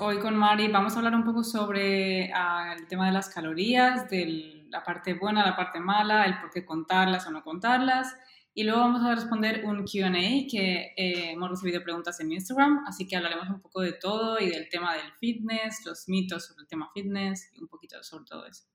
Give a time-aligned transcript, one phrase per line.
[0.00, 4.08] Hoy con Mari vamos a hablar un poco sobre ah, el tema de las calorías,
[4.08, 8.14] de la parte buena, la parte mala, el por qué contarlas o no contarlas.
[8.54, 13.08] Y luego vamos a responder un QA que eh, hemos recibido preguntas en Instagram, así
[13.08, 16.68] que hablaremos un poco de todo y del tema del fitness, los mitos sobre el
[16.68, 18.66] tema fitness y un poquito sobre todo eso.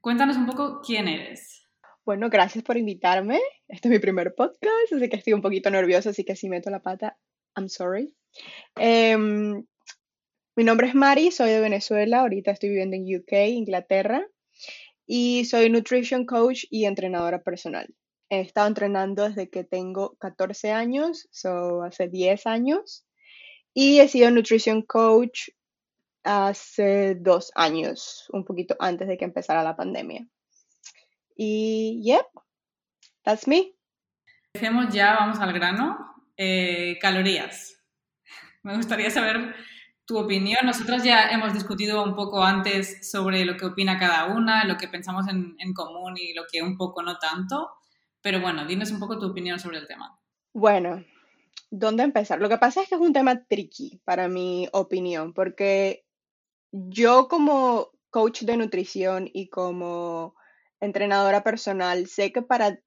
[0.00, 1.66] Cuéntanos un poco quién eres.
[2.04, 3.40] Bueno, gracias por invitarme.
[3.68, 6.70] Este es mi primer podcast, así que estoy un poquito nerviosa, así que si meto
[6.70, 7.18] la pata,
[7.56, 8.14] I'm sorry.
[8.76, 9.64] Em,
[10.56, 14.24] mi nombre es Mari, soy de Venezuela, ahorita estoy viviendo en UK, Inglaterra,
[15.06, 17.92] y soy nutrition coach y entrenadora personal.
[18.30, 23.04] He estado entrenando desde que tengo 14 años, so hace 10 años,
[23.72, 25.48] y he sido nutrition coach
[26.22, 30.26] hace dos años, un poquito antes de que empezara la pandemia.
[31.36, 32.26] Y, yep,
[33.24, 33.74] that's me.
[34.54, 35.98] Empecemos ya, vamos al grano.
[36.36, 37.76] Eh, calorías.
[38.62, 39.54] Me gustaría saber
[40.06, 40.64] tu opinión.
[40.64, 44.88] Nosotros ya hemos discutido un poco antes sobre lo que opina cada una, lo que
[44.88, 47.70] pensamos en, en común y lo que un poco no tanto.
[48.20, 50.18] Pero bueno, dinos un poco tu opinión sobre el tema.
[50.52, 51.04] Bueno,
[51.70, 52.40] ¿dónde empezar?
[52.40, 56.06] Lo que pasa es que es un tema tricky para mi opinión, porque
[56.70, 60.36] yo como coach de nutrición y como
[60.80, 62.80] entrenadora personal, sé que para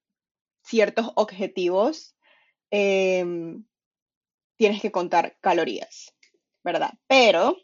[0.64, 2.16] ciertos objetivos
[2.72, 3.66] em,
[4.58, 6.16] tienes que contar calorías,
[6.64, 6.92] ¿verdad?
[7.08, 7.58] Pero,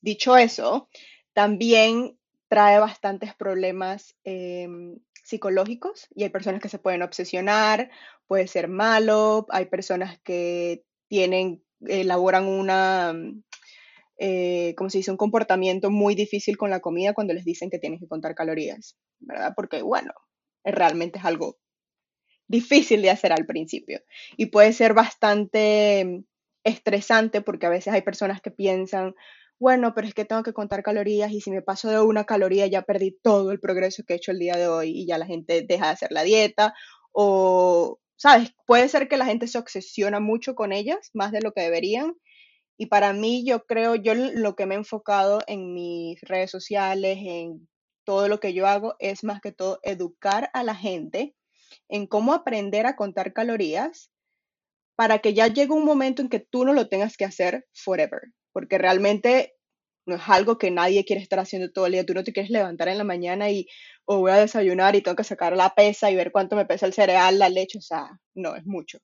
[0.00, 0.88] dicho eso,
[1.32, 7.90] también trae bastantes problemas em, psicológicos y hay personas que se pueden obsesionar,
[8.26, 13.14] puede ser malo, hay personas que tienen, elaboran una,
[14.18, 17.78] eh, como se dice, un comportamiento muy difícil con la comida cuando les dicen que
[17.78, 19.52] tienen que contar calorías, ¿verdad?
[19.56, 20.12] Porque, bueno,
[20.64, 21.58] realmente es algo
[22.48, 24.00] difícil de hacer al principio
[24.36, 26.24] y puede ser bastante
[26.64, 29.14] estresante porque a veces hay personas que piensan,
[29.58, 32.66] bueno, pero es que tengo que contar calorías y si me paso de una caloría
[32.66, 35.26] ya perdí todo el progreso que he hecho el día de hoy y ya la
[35.26, 36.74] gente deja de hacer la dieta
[37.12, 38.54] o, ¿sabes?
[38.66, 42.14] Puede ser que la gente se obsesiona mucho con ellas, más de lo que deberían.
[42.76, 47.18] Y para mí, yo creo, yo lo que me he enfocado en mis redes sociales,
[47.20, 47.68] en
[48.04, 51.34] todo lo que yo hago, es más que todo educar a la gente
[51.88, 54.10] en cómo aprender a contar calorías
[55.00, 58.20] para que ya llegue un momento en que tú no lo tengas que hacer forever
[58.52, 59.54] porque realmente
[60.04, 62.04] no es algo que nadie quiere estar haciendo todo el día.
[62.04, 63.66] Tú no te quieres levantar en la mañana y
[64.04, 66.84] o voy a desayunar y tengo que sacar la pesa y ver cuánto me pesa
[66.84, 68.98] el cereal, la leche, o sea, no, es mucho.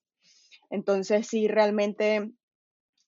[0.68, 2.30] Entonces, sí, realmente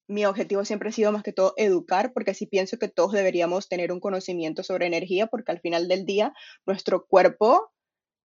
[0.07, 3.69] mi objetivo siempre ha sido más que todo educar, porque sí pienso que todos deberíamos
[3.69, 6.33] tener un conocimiento sobre energía, porque al final del día
[6.65, 7.71] nuestro cuerpo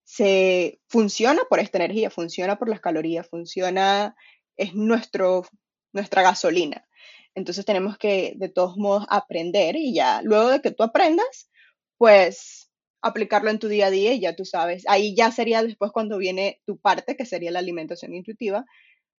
[0.05, 4.15] se funciona por esta energía, funciona por las calorías, funciona,
[4.57, 5.45] es nuestro,
[5.93, 6.85] nuestra gasolina.
[7.35, 11.49] Entonces tenemos que de todos modos aprender y ya luego de que tú aprendas,
[11.97, 12.69] pues
[13.01, 14.83] aplicarlo en tu día a día y ya tú sabes.
[14.87, 18.65] Ahí ya sería después cuando viene tu parte, que sería la alimentación intuitiva,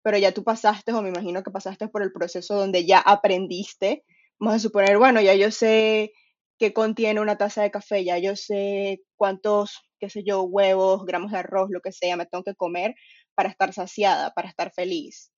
[0.01, 4.03] pero ya tú pasaste o me imagino que pasaste por el proceso donde ya aprendiste.
[4.39, 6.13] Vamos a suponer, bueno, ya yo sé
[6.57, 11.31] qué contiene una taza de café, ya yo sé cuántos, qué sé yo, huevos, gramos
[11.31, 12.95] de arroz, lo que sea, me tengo que comer
[13.35, 15.31] para estar saciada, para estar feliz.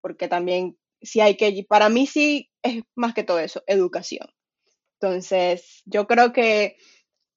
[0.00, 4.26] Porque también si hay que, para mí sí es más que todo eso, educación.
[5.00, 6.76] Entonces, yo creo que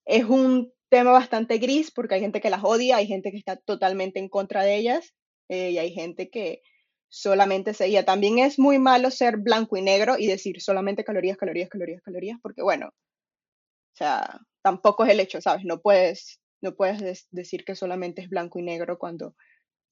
[0.05, 3.57] es un tema bastante gris porque hay gente que las odia, hay gente que está
[3.57, 5.13] totalmente en contra de ellas
[5.49, 6.61] eh, y hay gente que
[7.09, 8.05] solamente seguía.
[8.05, 12.39] También es muy malo ser blanco y negro y decir solamente calorías, calorías, calorías, calorías,
[12.41, 15.65] porque bueno, o sea, tampoco es el hecho, ¿sabes?
[15.65, 19.35] No puedes, no puedes decir que solamente es blanco y negro cuando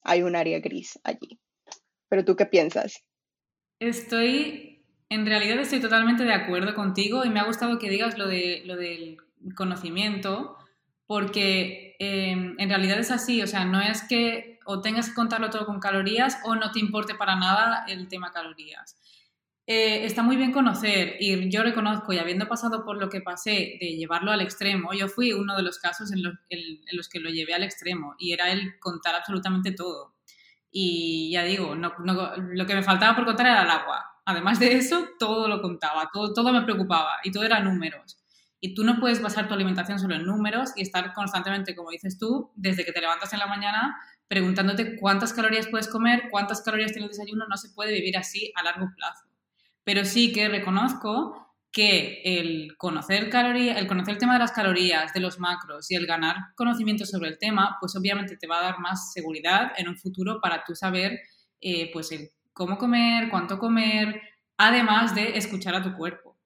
[0.06, 1.40] hay un área gris allí.
[2.08, 3.04] Pero tú qué piensas?
[3.80, 8.28] Estoy, en realidad estoy totalmente de acuerdo contigo y me ha gustado que digas lo,
[8.28, 9.18] de, lo del
[9.56, 10.56] conocimiento,
[11.08, 15.50] porque em, en realidad es así, o sea, no es que o tengas que contarlo
[15.50, 18.98] todo con calorías o no te importe para nada el tema calorías.
[19.68, 23.78] Eh, está muy bien conocer y yo reconozco y habiendo pasado por lo que pasé
[23.80, 27.20] de llevarlo al extremo, yo fui uno de los casos en los, en los que
[27.20, 30.16] lo llevé al extremo y era el contar absolutamente todo
[30.78, 34.20] y ya digo, no, lo que me faltaba por contar era el agua.
[34.26, 38.18] Además de eso, todo lo contaba, todo, todo me preocupaba y todo era números.
[38.60, 42.20] Y tú no puedes basar tu alimentación solo en números y estar constantemente, como dices
[42.20, 43.96] tú, desde que te levantas en la mañana
[44.28, 48.52] preguntándote cuántas calorías puedes comer, cuántas calorías tiene el desayuno, no se puede vivir así
[48.58, 49.25] a largo plazo.
[49.86, 55.14] Pero sí que reconozco que el conocer, caloría, el conocer el tema de las calorías,
[55.14, 58.64] de los macros y el ganar conocimiento sobre el tema, pues obviamente te va a
[58.64, 61.20] dar más seguridad en un futuro para tú saber
[61.62, 62.12] eh, pues
[62.54, 64.22] cómo comer, cuánto comer,
[64.58, 66.38] además de escuchar a tu cuerpo.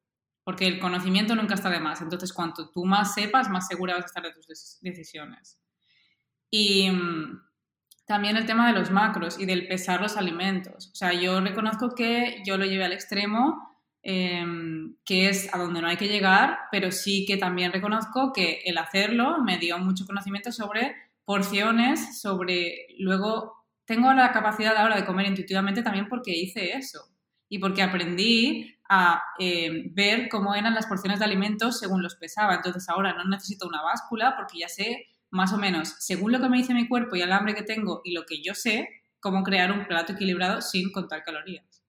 [0.44, 2.02] porque el conocimiento nunca está de más.
[2.02, 4.48] Entonces, cuanto tú más sepas, más segura vas a estar de tus
[4.82, 5.60] decisiones.
[6.50, 7.49] Y mm,
[8.10, 10.90] también el tema de los macros y del pesar los alimentos.
[10.92, 15.80] O sea, yo reconozco que yo lo llevé al extremo, em, que es a donde
[15.80, 20.08] no hay que llegar, pero sí que también reconozco que el hacerlo me dio mucho
[20.08, 26.74] conocimiento sobre porciones, sobre luego tengo la capacidad ahora de comer intuitivamente también porque hice
[26.76, 27.02] eso
[27.48, 32.56] y porque aprendí a em, ver cómo eran las porciones de alimentos según los pesaba.
[32.56, 36.50] Entonces ahora no necesito una báscula porque ya sé más o menos, según lo que
[36.50, 38.88] me dice mi cuerpo y el hambre que tengo y lo que yo sé,
[39.20, 41.84] cómo crear un plato equilibrado sin contar calorías.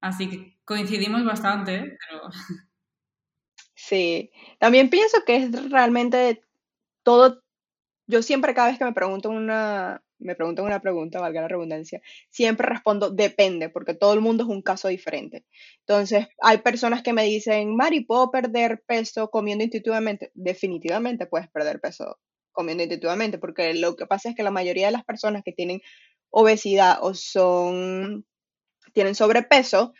[0.00, 2.22] Así que coincidimos bastante, pero...
[3.78, 6.42] Sí, también pienso que es realmente
[7.02, 7.44] todo,
[8.06, 12.00] yo siempre cada vez que me pregunto una, me preguntan una pregunta, valga la redundancia,
[12.30, 15.44] siempre respondo depende, porque todo el mundo es un caso diferente.
[15.80, 20.30] Entonces, hay personas que me dicen, Mari, ¿puedo perder peso comiendo intuitivamente?
[20.34, 22.18] Definitivamente puedes perder peso
[22.52, 25.82] comiendo intuitivamente, porque lo que pasa es que la mayoría de las personas que tienen
[26.30, 28.26] obesidad o son,
[28.92, 29.92] tienen sobrepeso,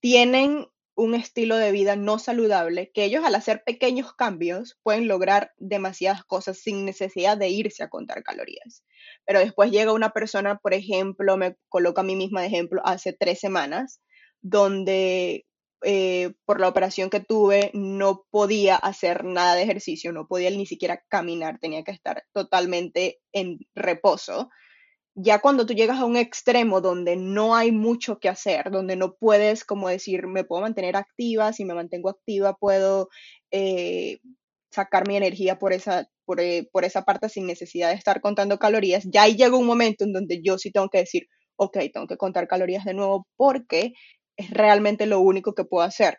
[0.00, 0.66] tienen
[0.96, 6.24] un estilo de vida no saludable, que ellos al hacer pequeños cambios pueden lograr demasiadas
[6.24, 8.82] cosas sin necesidad de irse a contar calorías.
[9.26, 13.12] Pero después llega una persona, por ejemplo, me coloco a mí misma de ejemplo, hace
[13.12, 14.00] tres semanas,
[14.40, 15.46] donde
[15.82, 20.64] eh, por la operación que tuve no podía hacer nada de ejercicio, no podía ni
[20.64, 24.48] siquiera caminar, tenía que estar totalmente en reposo
[25.16, 29.14] ya cuando tú llegas a un extremo donde no hay mucho que hacer, donde no
[29.14, 33.08] puedes, como decir, me puedo mantener activa, si me mantengo activa puedo
[33.50, 34.18] eh,
[34.70, 38.58] sacar mi energía por esa, por, eh, por, esa parte sin necesidad de estar contando
[38.58, 41.26] calorías, ya ahí llega un momento en donde yo sí tengo que decir,
[41.56, 43.94] ok, tengo que contar calorías de nuevo porque
[44.36, 46.18] es realmente lo único que puedo hacer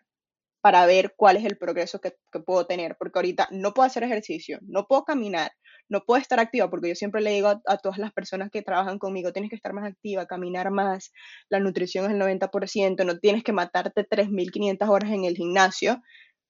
[0.61, 2.13] para ver cuál es el progreso que,
[2.45, 5.51] puedo tener, porque ahorita no puedo hacer ejercicio, no puedo caminar,
[5.89, 8.99] no puedo estar activa, porque yo siempre le digo a, todas las personas que trabajan
[8.99, 11.11] conmigo, tienes que estar más activa, caminar más,
[11.49, 16.01] la nutrición es el 90%, no tienes que matarte 3.500 horas en el gimnasio,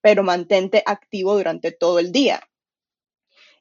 [0.01, 2.42] pero mantente activo durante todo el día.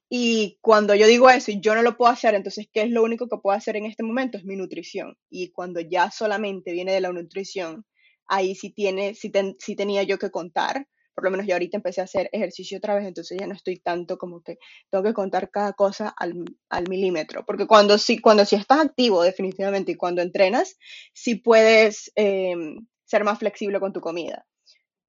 [0.08, 3.02] Y cuando yo digo eso y yo no lo puedo hacer, entonces, ¿qué es lo
[3.02, 4.38] único que puedo hacer en este momento?
[4.38, 5.16] Es mi nutrición.
[5.28, 7.84] Y cuando ya solamente viene de la nutrición,
[8.28, 9.30] ahí sí, tiene, sí,
[9.76, 10.86] tenía yo que contar.
[11.16, 13.78] Por lo menos yo ahorita empecé a hacer ejercicio otra vez, entonces ya no estoy
[13.78, 14.58] tanto como que
[14.90, 16.44] tengo que contar cada cosa al,
[16.90, 17.46] milímetro.
[17.46, 20.76] Porque cuando sí, cuando estás activo, definitivamente, y cuando entrenas,
[21.14, 24.44] sí puedes em, ser más flexible con tu comida.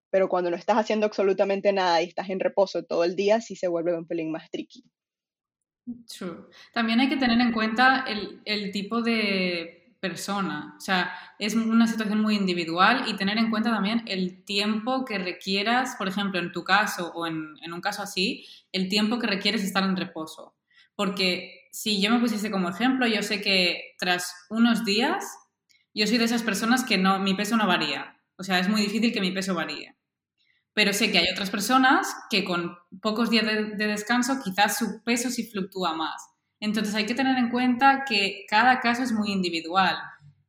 [0.10, 3.58] Pero cuando no estás haciendo absolutamente nada y estás en reposo todo el día, sí
[3.58, 4.86] se vuelve un pelín más tricky.
[6.08, 6.46] True.
[6.74, 10.76] También hay que tener en cuenta el, el tipo de persona.
[10.78, 15.18] O sea, es una situación muy individual y tener en cuenta también el tiempo que
[15.18, 19.64] requieras, por ejemplo, en tu caso o en, un caso así, el tiempo que requieres
[19.64, 20.56] estar en reposo.
[20.96, 25.26] Porque si yo me pusiese como ejemplo, yo sé que tras unos días,
[25.94, 28.20] yo soy de esas personas que no, mi peso no varía.
[28.38, 29.96] O sea, es muy difícil que mi peso varíe.
[30.74, 35.04] Pero sé que hay otras personas que con pocos días de, de descanso quizás su
[35.04, 36.37] peso sí fluctúa más.
[36.60, 39.98] Entonces hay que tener en cuenta que cada caso es muy individual.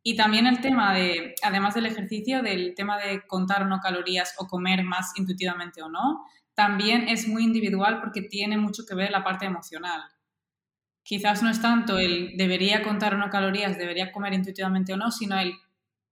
[0.02, 4.34] Y también el tema de, además del ejercicio, del tema de contar o no calorías
[4.38, 9.10] o comer más intuitivamente o no, también es muy individual porque tiene mucho que ver
[9.10, 10.02] la parte emocional.
[11.02, 15.10] Quizás no es tanto el debería contar o no calorías, debería comer intuitivamente o no,
[15.10, 15.54] sino el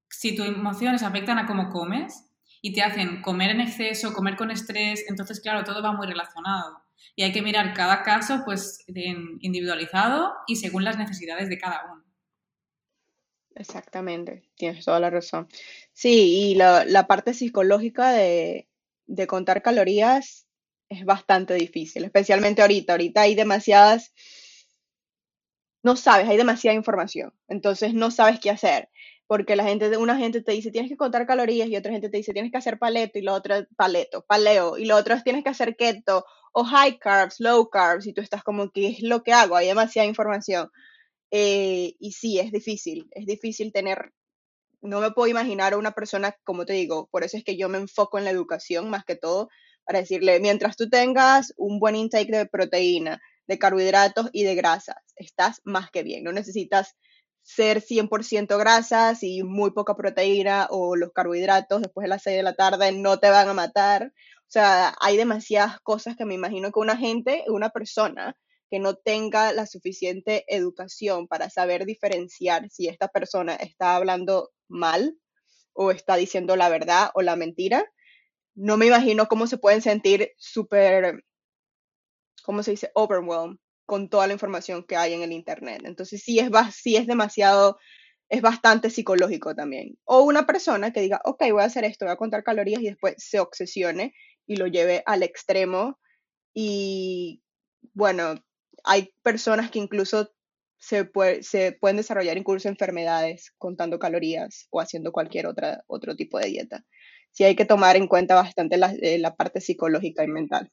[0.09, 2.29] si tus emociones afectan a cómo comes
[2.63, 6.86] y te hacen comer en exceso, comer con estrés, entonces claro, todo va muy relacionado
[7.15, 12.05] y hay que mirar cada caso pues individualizado y según las necesidades de cada uno.
[13.55, 15.49] Exactamente, tienes toda la razón.
[15.93, 18.69] Sí, y la, parte psicológica de,
[19.07, 20.47] de contar calorías
[20.91, 22.93] es bastante difícil, especialmente ahorita.
[22.93, 24.13] Ahorita hay demasiadas,
[25.83, 28.91] no sabes, hay demasiada información, entonces no sabes qué hacer
[29.27, 32.17] porque la gente, una gente te dice tienes que contar calorías y otra gente te
[32.17, 35.43] dice tienes que hacer paleto y la otra paleto, paleo y lo otro es tienes
[35.43, 36.25] que hacer keto
[36.59, 39.57] o high carbs, low carbs y tú estás como ¿qué es lo que hago?
[39.57, 40.71] Hay demasiada información
[41.31, 44.15] eh, y sí, es difícil, es difícil tener,
[44.81, 47.69] no me puedo imaginar a una persona, como te digo, por eso es que yo
[47.69, 49.51] me enfoco en la educación más que todo,
[49.85, 54.97] para decirle, mientras tú tengas un buen intake de proteína, de carbohidratos y de grasas,
[55.17, 56.97] estás más que bien, no necesitas
[57.43, 62.43] ser 100% grasas y muy poca proteína o los carbohidratos después de las 6 de
[62.43, 64.13] la tarde no te van a matar.
[64.47, 68.37] O sea, hay demasiadas cosas que me imagino que una gente, una persona
[68.71, 75.19] que no tenga la suficiente educación para saber diferenciar si esta persona está hablando mal
[75.73, 77.85] o está diciendo la verdad o la mentira,
[78.55, 81.25] no me imagino cómo se pueden sentir súper,
[82.43, 82.91] ¿cómo se dice?
[82.95, 85.83] Overwhelmed con toda la información que hay en el Internet.
[85.85, 87.79] Entonces sí es, sí es demasiado,
[88.29, 89.99] es bastante psicológico también.
[90.05, 92.87] O una persona que diga, ok, voy a hacer esto, voy a contar calorías y
[92.87, 94.15] después se obsesione
[94.47, 95.99] y lo lleve al extremo.
[96.55, 97.43] Y
[97.93, 98.43] bueno,
[98.85, 100.33] hay personas que incluso
[100.79, 101.11] se,
[101.43, 106.85] se pueden desarrollar incluso enfermedades contando calorías o haciendo cualquier otra, otro tipo de dieta.
[107.33, 110.71] Sí hay que tomar en cuenta bastante la, eh, parte psicológica y mental.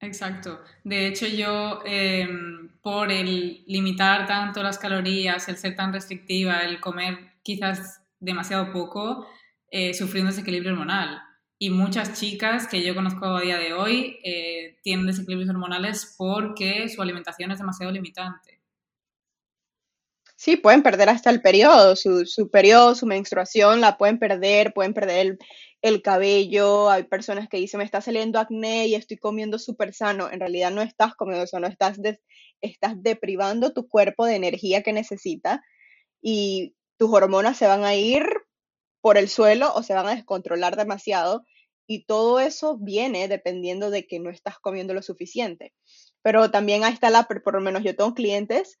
[0.00, 0.60] Exacto.
[0.84, 6.80] De hecho, yo, em, por el limitar tanto las calorías, el ser tan restrictiva, el
[6.80, 9.26] comer quizás demasiado poco,
[9.70, 11.20] eh, sufrí un desequilibrio hormonal.
[11.60, 16.88] Y muchas chicas que yo conozco a día de hoy eh, tienen desequilibrios hormonales porque
[16.88, 18.60] su alimentación es demasiado limitante.
[20.36, 24.94] Sí, pueden perder hasta el periodo, su, su periodo, su menstruación, la pueden perder, pueden
[24.94, 25.38] perder el,
[25.82, 30.30] el cabello, hay personas que dicen me está saliendo acné y estoy comiendo súper sano,
[30.30, 31.98] en realidad no estás comiendo sano, estás,
[32.60, 35.60] estás deprivando tu cuerpo de energía que necesita
[36.22, 38.24] y tus hormonas se van a ir
[39.00, 41.44] por el suelo o se van a descontrolar demasiado
[41.86, 45.72] y todo eso viene dependiendo de que no estás comiendo lo suficiente.
[46.22, 48.78] Pero también ahí está la, por lo menos yo tengo clientes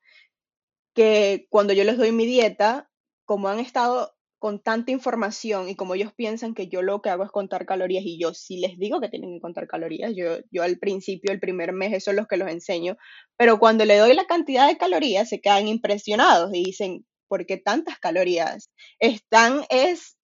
[0.94, 2.90] que cuando yo les doy mi dieta,
[3.24, 7.24] como han estado con tanta información y como ellos piensan que yo lo que hago
[7.24, 10.62] es contar calorías y yo sí les digo que tienen que contar calorías, yo, yo
[10.62, 12.96] al principio, el primer mes, eso es lo que los enseño,
[13.36, 17.56] pero cuando le doy la cantidad de calorías se quedan impresionados y dicen, ¿por qué
[17.58, 18.70] tantas calorías?
[19.00, 20.16] Están es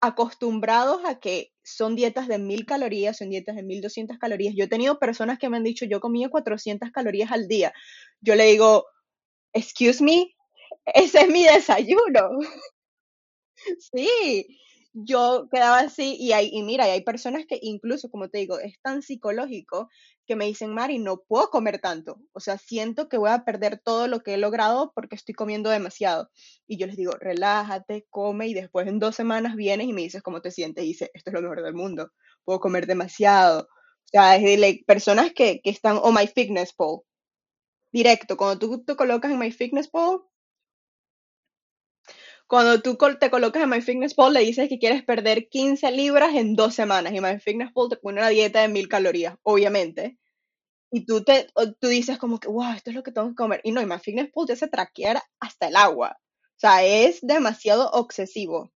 [0.00, 4.54] acostumbrados a que son dietas de mil calorías, son dietas de mil doscientas calorías.
[4.56, 7.72] Yo he tenido personas que me han dicho, yo comía 400 calorías al día.
[8.20, 8.86] Yo le digo,
[9.54, 10.34] excuse me,
[10.86, 12.30] ese es mi desayuno.
[13.80, 14.58] Sí,
[14.92, 18.80] yo quedaba así y, hay, y mira, hay personas que incluso, como te digo, es
[18.82, 19.88] tan psicológico
[20.26, 22.20] que me dicen, Mari, no puedo comer tanto.
[22.32, 25.70] O sea, siento que voy a perder todo lo que he logrado porque estoy comiendo
[25.70, 26.30] demasiado.
[26.66, 30.22] Y yo les digo, relájate, come y después en dos semanas vienes y me dices
[30.22, 32.10] cómo te sientes y dices, esto es lo mejor del mundo,
[32.44, 33.62] puedo comer demasiado.
[33.62, 37.00] O sea, es de personas que, que están, oh, My Fitness Pal,
[37.92, 40.20] directo, cuando tú te colocas en My Fitness Pal,
[42.52, 46.74] cuando tú te colocas en MyFitnessPal, le dices que quieres perder 15 libras en dos
[46.74, 50.18] semanas y MyFitnessPal te pone una dieta de mil calorías, obviamente.
[50.90, 51.46] Y tú, te,
[51.80, 53.62] tú dices como que, wow, esto es lo que tengo que comer.
[53.64, 56.18] Y no, y MyFitnessPal te hace traquear hasta el agua.
[56.20, 58.70] O sea, es demasiado obsesivo.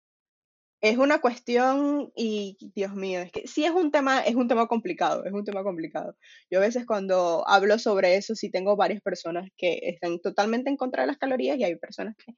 [0.79, 4.67] Es una cuestión y, Dios mío, es que sí es un tema, es un tema
[4.67, 6.15] complicado, es un tema complicado.
[6.51, 10.77] Yo a veces cuando hablo sobre eso, sí tengo varias personas que están totalmente en
[10.77, 12.35] contra de las calorías y hay personas que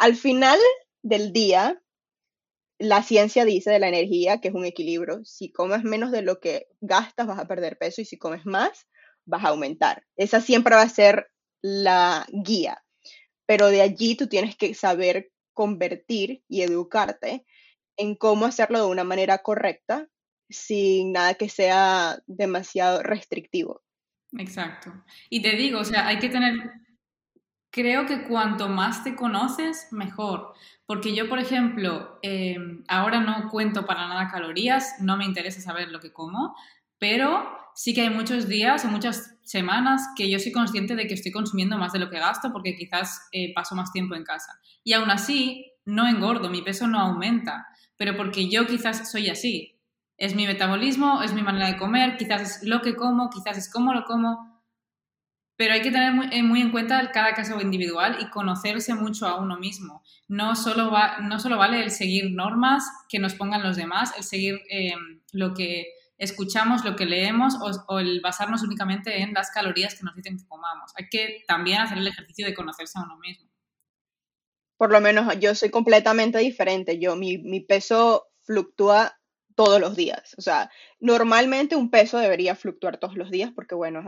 [0.00, 0.58] al final
[1.02, 1.80] del día,
[2.78, 5.22] la ciencia dice de la energía que es un equilibrio.
[5.26, 8.88] Si comes menos de lo que gastas, vas a perder peso y si comes más,
[9.26, 10.06] vas a aumentar.
[10.16, 11.30] Esa siempre va a ser
[11.60, 12.82] la guía.
[13.44, 17.44] Pero de allí tú tienes que saber convertir y educarte
[17.98, 20.08] en cómo hacerlo de una manera correcta
[20.48, 23.82] sin nada que sea demasiado restrictivo.
[24.38, 25.04] Exacto.
[25.28, 26.54] Y te digo, o sea, hay que tener
[27.70, 30.54] creo que cuanto más te conoces, mejor.
[30.86, 35.88] Porque yo, por ejemplo, em, ahora no cuento para nada calorías, no me interesa saber
[35.90, 36.54] lo que como,
[36.98, 41.14] pero sí que hay muchos días o muchas semanas que yo soy consciente de que
[41.14, 44.60] estoy consumiendo más de lo que gasto porque quizás eh, paso más tiempo en casa.
[44.84, 49.78] Y aún así, no engordo, mi peso no aumenta, pero porque yo quizás soy así.
[50.16, 53.72] Es mi metabolismo, es mi manera de comer, quizás es lo que como, quizás es
[53.72, 54.59] cómo lo como,
[55.60, 59.38] pero hay que tener eh, muy, en cuenta cada caso individual y conocerse mucho a
[59.38, 60.02] uno mismo.
[60.26, 64.24] No solo, va, no solo vale el seguir normas que nos pongan los demás, el
[64.24, 64.94] seguir eh,
[65.32, 70.16] lo que escuchamos, lo que leemos o, el basarnos únicamente en las calorías que nos
[70.16, 70.92] dicen que comamos.
[70.96, 73.46] Hay que también hacer el ejercicio de conocerse a uno mismo.
[74.78, 76.98] Por lo menos yo soy completamente diferente.
[76.98, 79.14] Yo, mi, mi peso fluctúa
[79.54, 80.34] todos los días.
[80.38, 84.02] O sea, normalmente un peso debería fluctuar todos los días porque, bueno,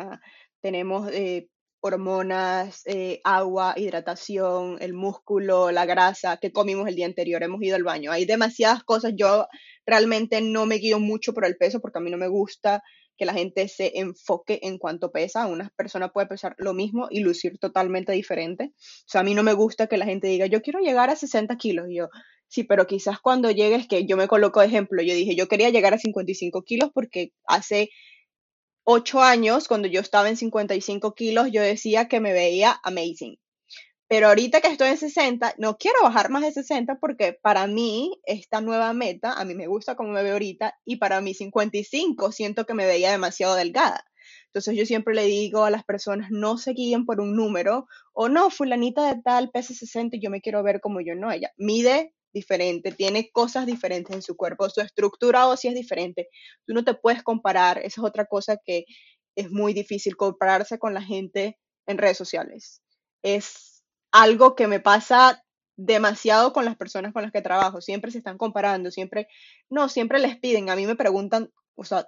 [0.63, 1.49] tenemos eh,
[1.81, 7.77] hormonas, eh, agua, hidratación, el músculo, la grasa que comimos el día anterior, hemos ido
[7.77, 8.13] al baño.
[8.13, 9.13] Hay demasiadas cosas.
[9.17, 9.49] Yo
[9.85, 12.83] realmente no me guío mucho por el peso porque a mí no me gusta
[13.17, 15.47] que la gente se enfoque en cuánto pesa.
[15.49, 18.73] Una persona puede pesar lo mismo y lucir totalmente diferente.
[18.75, 21.17] O sea, a mí no me gusta que la gente diga, yo quiero llegar a
[21.17, 21.87] 60 kilos.
[21.91, 22.09] Y yo,
[22.47, 25.71] sí, pero quizás cuando llegues, que yo me coloco de ejemplo, yo dije, yo quería
[25.71, 27.91] llegar a 55 kilos porque hace
[28.85, 33.39] ocho años, cuando yo estaba en 55 kilos, yo decía que me veía amazing.
[34.09, 38.21] pero ahorita que estoy en 60, no quiero bajar más de 60 porque para mí
[38.27, 42.31] esta nueva meta, a mí me gusta como me veo ahorita y para mí 55
[42.33, 44.05] siento que me veía demasiado delgada.
[44.47, 48.29] Entonces yo siempre le digo a las personas, no se guíen por un número o
[48.29, 51.53] no, fulanita de tal pesa 60 y yo me quiero ver como yo, no, ella
[51.57, 56.29] mide diferente, tiene cosas diferentes en su cuerpo, su estructura ósea es diferente.
[56.67, 58.85] Tú no te puedes comparar, esa es otra cosa que
[59.37, 62.83] es muy difícil, compararse con la gente en redes sociales.
[63.23, 65.43] Es algo que me pasa
[65.77, 69.29] demasiado con las personas con las que trabajo, siempre se están comparando, siempre,
[69.71, 72.07] no, siempre les piden, a mí me preguntan, o sea,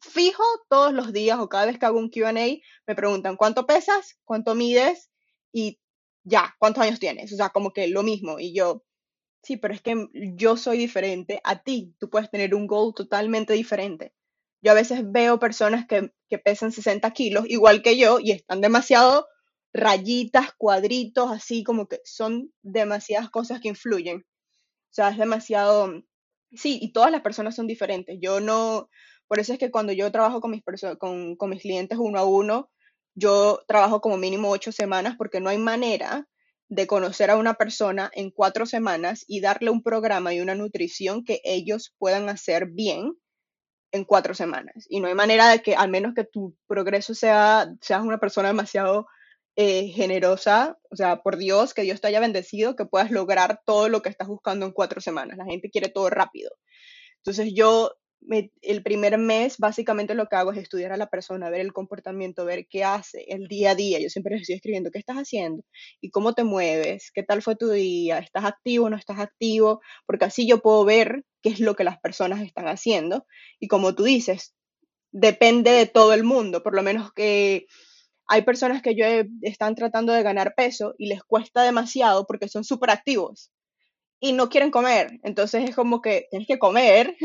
[0.00, 4.18] fijo todos los días o cada vez que hago un QA, me preguntan cuánto pesas,
[4.24, 5.10] cuánto mides
[5.52, 5.78] y
[6.24, 8.84] ya, cuántos años tienes, o sea, como que lo mismo, y yo,
[9.42, 11.94] Sí, pero es que yo soy diferente a ti.
[11.98, 14.12] Tú puedes tener un goal totalmente diferente.
[14.60, 18.60] Yo a veces veo personas que, que pesan 60 kilos, igual que yo, y están
[18.60, 19.26] demasiado
[19.72, 24.18] rayitas, cuadritos, así como que son demasiadas cosas que influyen.
[24.18, 26.02] O sea, es demasiado...
[26.52, 28.18] Sí, y todas las personas son diferentes.
[28.20, 28.90] Yo no...
[29.28, 30.62] Por eso es que cuando yo trabajo con mis,
[30.98, 32.70] con, con mis clientes uno a uno,
[33.14, 36.26] yo trabajo como mínimo ocho semanas porque no hay manera
[36.68, 41.24] de conocer a una persona en cuatro semanas y darle un programa y una nutrición
[41.24, 43.14] que ellos puedan hacer bien
[43.92, 44.86] en cuatro semanas.
[44.88, 48.48] Y no hay manera de que, al menos que tu progreso sea, seas una persona
[48.48, 49.06] demasiado
[49.56, 53.88] eh, generosa, o sea, por Dios, que Dios te haya bendecido, que puedas lograr todo
[53.88, 55.38] lo que estás buscando en cuatro semanas.
[55.38, 56.50] La gente quiere todo rápido.
[57.16, 57.92] Entonces yo
[58.62, 62.44] el primer mes básicamente lo que hago es estudiar a la persona, ver el comportamiento,
[62.44, 64.00] ver qué hace, el día a día.
[64.00, 65.64] Yo siempre les estoy escribiendo qué estás haciendo
[66.00, 70.26] y cómo te mueves, qué tal fue tu día, estás activo no estás activo, porque
[70.26, 73.26] así yo puedo ver qué es lo que las personas están haciendo.
[73.60, 74.54] Y como tú dices,
[75.12, 77.66] depende de todo el mundo, por lo menos que
[78.26, 79.04] hay personas que yo
[79.42, 83.50] están tratando de ganar peso y les cuesta demasiado porque son súper activos
[84.20, 85.18] y no quieren comer.
[85.22, 87.16] Entonces es como que tienes que comer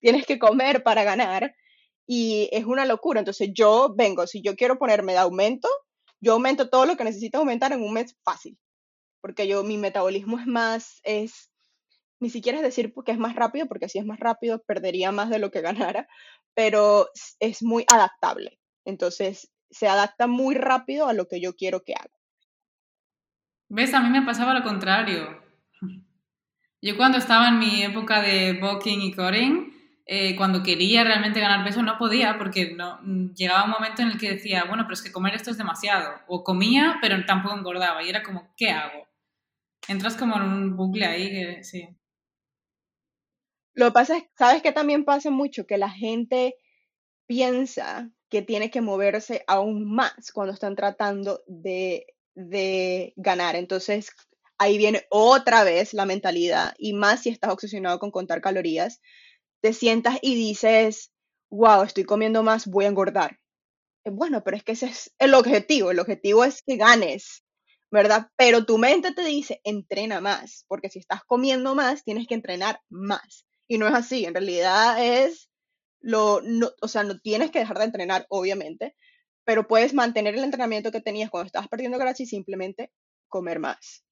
[0.00, 1.54] tienes que comer para ganar
[2.06, 3.20] y es una locura.
[3.20, 5.68] Entonces yo vengo, si yo quiero ponerme de aumento,
[6.20, 8.58] yo aumento todo lo que necesito aumentar en un mes fácil,
[9.20, 11.50] porque yo mi metabolismo es más, es,
[12.20, 15.30] ni siquiera es decir que es más rápido, porque si es más rápido perdería más
[15.30, 15.60] de lo que
[15.92, 16.08] ganara,
[16.54, 17.08] pero
[17.40, 18.58] es muy adaptable.
[18.84, 22.14] Entonces se adapta muy rápido a lo que yo quiero que haga.
[23.68, 23.92] ¿Ves?
[23.92, 25.43] A mí me pasaba lo contrario.
[26.84, 29.72] Yo cuando estaba en mi época de booking y coding,
[30.04, 33.00] eh, cuando quería realmente ganar peso no podía porque no,
[33.34, 36.20] llegaba un momento en el que decía, bueno, pero es que comer esto es demasiado.
[36.26, 38.02] O comía, pero tampoco engordaba.
[38.02, 39.08] Y era como, ¿qué hago?
[39.88, 41.88] Entras como en un bucle ahí que sí.
[43.72, 45.66] Lo que pasa es, ¿sabes qué también pasa mucho?
[45.66, 46.54] Que la gente
[47.26, 53.56] piensa que tiene que moverse aún más cuando están tratando de, de ganar.
[53.56, 54.14] Entonces,
[54.58, 59.00] ahí viene otra vez la mentalidad, y más si estás obsesionado con contar calorías,
[59.60, 61.12] te sientas y dices,
[61.50, 63.40] wow, estoy comiendo más, voy a engordar.
[64.04, 67.44] Eh, bueno, pero es que ese es el objetivo, el objetivo es que ganes,
[67.90, 68.28] ¿verdad?
[68.36, 72.80] Pero tu mente te dice, entrena más, porque si estás comiendo más, tienes que entrenar
[72.88, 73.46] más.
[73.68, 75.48] Y no es así, en realidad es
[76.00, 78.94] lo, no, o sea, no tienes que dejar de entrenar, obviamente,
[79.44, 82.92] pero puedes mantener el entrenamiento que tenías cuando estabas perdiendo grasa y simplemente
[83.28, 84.04] comer más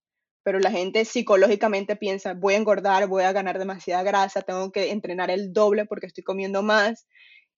[0.42, 4.90] pero la gente psicológicamente piensa, voy a engordar, voy a ganar demasiada grasa, tengo que
[4.90, 7.06] entrenar el doble porque estoy comiendo más.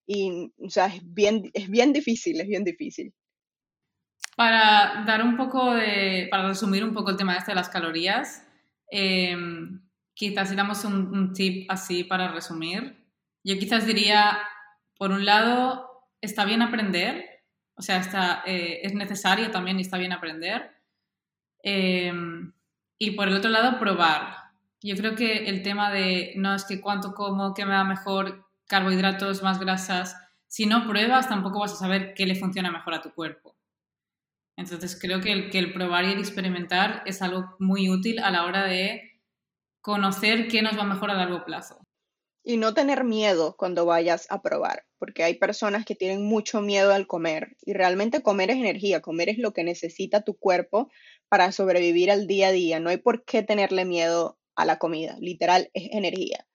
[0.06, 3.14] Y, o sea, es bien, es bien difícil, es bien difícil.
[4.36, 8.46] Para dar un poco de, para resumir un poco el tema este de las calorías,
[8.90, 9.36] eh,
[10.12, 13.02] quizás si damos un, tip así para resumir,
[13.44, 14.38] yo quizás diría,
[14.98, 15.88] por un lado,
[16.20, 17.24] está bien aprender,
[17.76, 20.70] o sea, está, eh, es necesario también y está bien aprender.
[21.62, 22.12] Eh,
[23.04, 24.36] y por el otro lado, probar.
[24.82, 28.46] Yo creo que el tema de no es que cuánto como, qué me da mejor,
[28.66, 33.02] carbohidratos, más grasas, si no pruebas tampoco vas a saber qué le funciona mejor a
[33.02, 33.56] tu cuerpo.
[34.56, 38.30] Entonces creo que el, que el probar y el experimentar es algo muy útil a
[38.30, 39.20] la hora de
[39.82, 41.78] conocer qué nos va mejor a largo plazo.
[42.42, 46.92] Y no tener miedo cuando vayas a probar, porque hay personas que tienen mucho miedo
[46.92, 50.90] al comer y realmente comer es energía, comer es lo que necesita tu cuerpo
[51.28, 52.80] para sobrevivir al día a día.
[52.80, 56.46] No hay por qué tenerle miedo a la comida, literal es energía.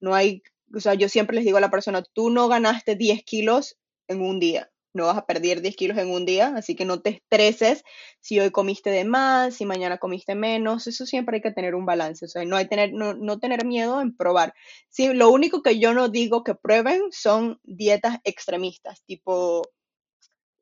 [0.00, 0.42] No hay,
[0.74, 4.20] o sea, yo siempre les digo a la persona, tú no ganaste 10 kilos en
[4.20, 7.10] un día, no vas a perder 10 kilos en un día, así que no te
[7.10, 7.84] estreses
[8.20, 11.86] si hoy comiste de más, si mañana comiste menos, eso siempre hay que tener un
[11.86, 14.54] balance, o sea, no, hay tener, no, tener miedo en probar.
[14.88, 19.62] Sí, lo único que yo no digo que prueben son dietas extremistas, tipo,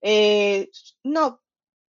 [0.03, 0.68] eh,
[1.03, 1.40] no,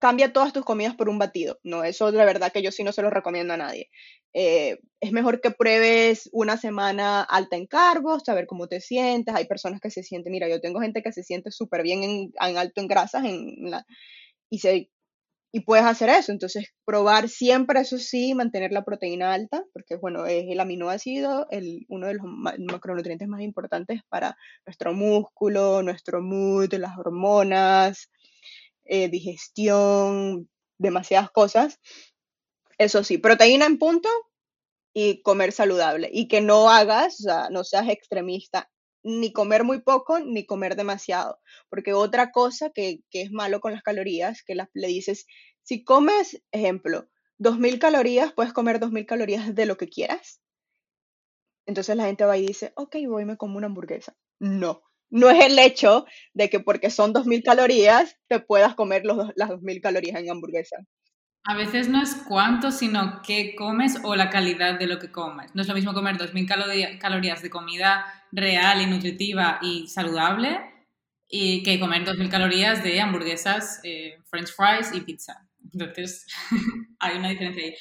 [0.04, 1.58] cambia todas tus comidas por un batido.
[1.62, 3.88] No, eso de verdad que yo sí no se lo recomiendo a nadie.
[4.34, 9.34] Eh, es mejor que pruebes una semana alta en carbos, saber cómo te sientes.
[9.34, 12.32] Hay personas que se sienten, mira, yo tengo gente que se siente súper bien en,
[12.58, 13.86] alto en grasas en la,
[14.50, 14.90] y, se,
[15.52, 16.32] y puedes hacer eso.
[16.32, 21.86] Entonces, probar siempre, eso sí, mantener la proteína alta, porque bueno, es el aminoácido, el,
[21.88, 22.26] uno de los
[22.58, 24.36] macronutrientes más importantes para
[24.66, 28.10] nuestro músculo, nuestro mood, las hormonas,
[28.84, 31.80] eh, digestión, demasiadas cosas.
[32.78, 34.08] Eso sí, proteína en punto
[34.94, 36.10] y comer saludable.
[36.12, 38.70] Y que no hagas, o sea, no seas extremista,
[39.02, 41.40] ni comer muy poco, ni comer demasiado.
[41.68, 45.26] Porque otra cosa que, es malo con las calorías, que le dices,
[45.62, 50.40] si comes, ejemplo, 2.000 calorías, puedes comer 2.000 calorías de lo que quieras.
[51.66, 54.14] Entonces la gente va y dice, ok, voy me como una hamburguesa.
[54.38, 59.32] No, no es el hecho de que porque son 2.000 calorías te puedas comer los,
[59.36, 60.76] las 2.000 calorías en hamburguesa.
[61.46, 65.54] A veces no es cuánto, sino qué comes o la calidad de lo que comes.
[65.54, 70.58] No es lo mismo comer 2.000 calorías de comida real y nutritiva y saludable
[71.28, 75.46] y que comer 2.000 calorías de hamburguesas, eh, french fries y pizza.
[75.72, 76.26] Entonces,
[76.98, 77.74] hay una diferencia ahí.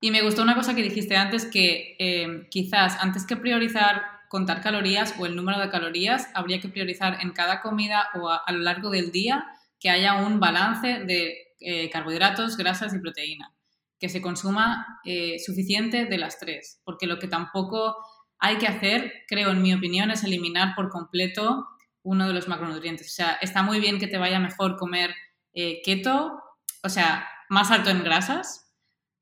[0.00, 4.60] Y me gustó una cosa que dijiste antes, que eh, quizás antes que priorizar contar
[4.60, 8.60] calorías o el número de calorías, habría que priorizar en cada comida o a, lo
[8.60, 9.44] largo del día
[9.80, 13.52] que haya un balance de eh, carbohidratos, grasas y proteína,
[13.98, 17.96] que se consuma eh, suficiente de las tres, porque lo que tampoco
[18.38, 21.66] hay que hacer, creo en mi opinión, es eliminar por completo
[22.04, 23.08] uno de los macronutrientes.
[23.08, 25.12] O sea, está muy bien que te vaya mejor comer
[25.54, 26.40] eh, keto,
[26.84, 28.72] o sea, más alto en grasas,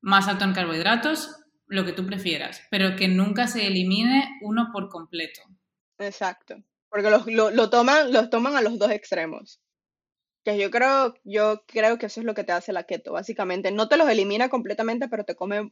[0.01, 1.38] más alto en carbohidratos,
[1.69, 5.41] lo que tú prefieras, pero que nunca se elimine uno por completo.
[5.99, 6.55] Exacto,
[6.89, 9.61] porque los, lo, toman, toman a los dos extremos.
[10.43, 13.71] Que yo creo, yo creo que eso es lo que te hace la keto, básicamente.
[13.71, 15.71] No te los elimina completamente, pero te come,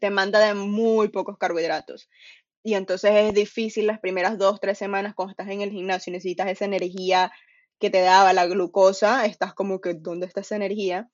[0.00, 2.08] te, manda de muy pocos carbohidratos.
[2.62, 6.14] Y entonces es difícil las primeras dos, tres semanas cuando estás en el gimnasio y
[6.14, 7.32] necesitas esa energía
[7.78, 11.10] que te daba la glucosa, estás como que, ¿dónde está esa energía?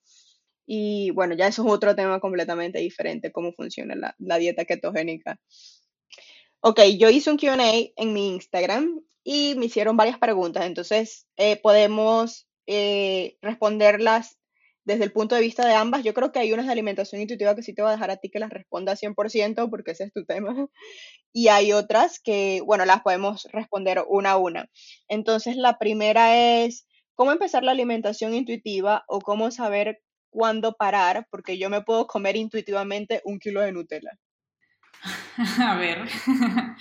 [0.73, 5.41] Y bueno, ya eso es otro tema completamente diferente, cómo funciona la, dieta ketogénica.
[6.61, 7.57] Ok, yo hice un QA
[7.97, 14.39] en mi Instagram y me hicieron varias preguntas, entonces eh, podemos eh, responderlas
[14.85, 16.05] desde el punto de vista de ambas.
[16.05, 18.19] Yo creo que hay unas de alimentación intuitiva que sí te voy a dejar a
[18.19, 20.55] ti que las responda 100% porque ese es tu tema.
[21.33, 24.69] Y hay otras que, bueno, las podemos responder una a una.
[25.09, 31.59] Entonces, la primera es, ¿cómo empezar la alimentación intuitiva o cómo saber cuándo parar, porque
[31.59, 34.19] yo me puedo comer intuitivamente un kilo de Nutella.
[35.59, 36.09] A ver,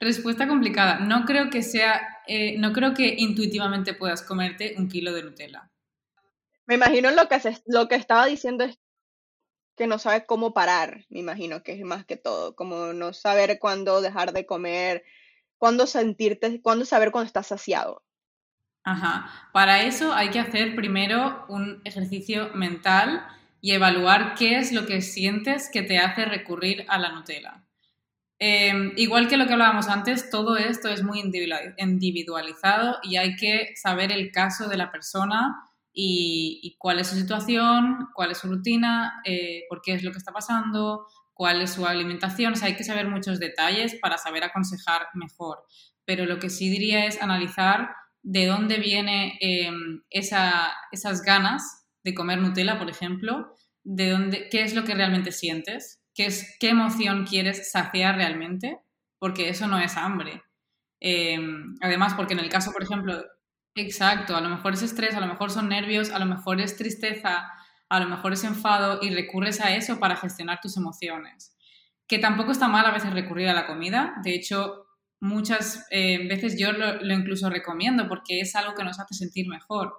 [0.00, 1.00] respuesta complicada.
[1.00, 5.70] No creo que sea, eh, no creo que intuitivamente puedas comerte un kilo de Nutella.
[6.66, 8.78] Me imagino lo que, lo que estaba diciendo es
[9.76, 13.58] que no sabe cómo parar, me imagino que es más que todo, como no saber
[13.58, 15.04] cuándo dejar de comer,
[15.56, 18.02] cuándo sentirte, cuándo saber cuándo estás saciado.
[18.84, 19.50] Ajá.
[19.52, 23.26] Para eso hay que hacer primero un ejercicio mental
[23.60, 27.62] y evaluar qué es lo que sientes que te hace recurrir a la Nutella.
[28.38, 33.74] Em, igual que lo que hablábamos antes, todo esto es muy individualizado y hay que
[33.76, 39.20] saber el caso de la persona y, cuál es su situación, cuál es su rutina,
[39.24, 42.54] eh, por qué es lo que está pasando, cuál es su alimentación.
[42.54, 45.64] O hay que saber muchos detalles para saber aconsejar mejor.
[46.06, 52.38] Pero lo que sí diría es analizar de dónde viene em, esas ganas de comer
[52.38, 57.26] Nutella, por ejemplo, de dónde, qué es lo que realmente sientes, qué, es, qué emoción
[57.26, 58.78] quieres saciar realmente,
[59.18, 60.42] porque eso no es hambre.
[61.00, 63.24] Em, además, porque en el caso, por ejemplo,
[63.74, 66.76] exacto, a lo mejor es estrés, a lo mejor son nervios, a lo mejor es
[66.76, 67.50] tristeza,
[67.88, 71.56] a lo mejor es enfado y recurres a eso para gestionar tus emociones.
[72.06, 74.79] Que tampoco está mal a veces recurrir a la comida, de hecho,
[75.20, 79.94] muchas eh, veces yo lo, incluso recomiendo porque es algo que nos hace sentir mejor.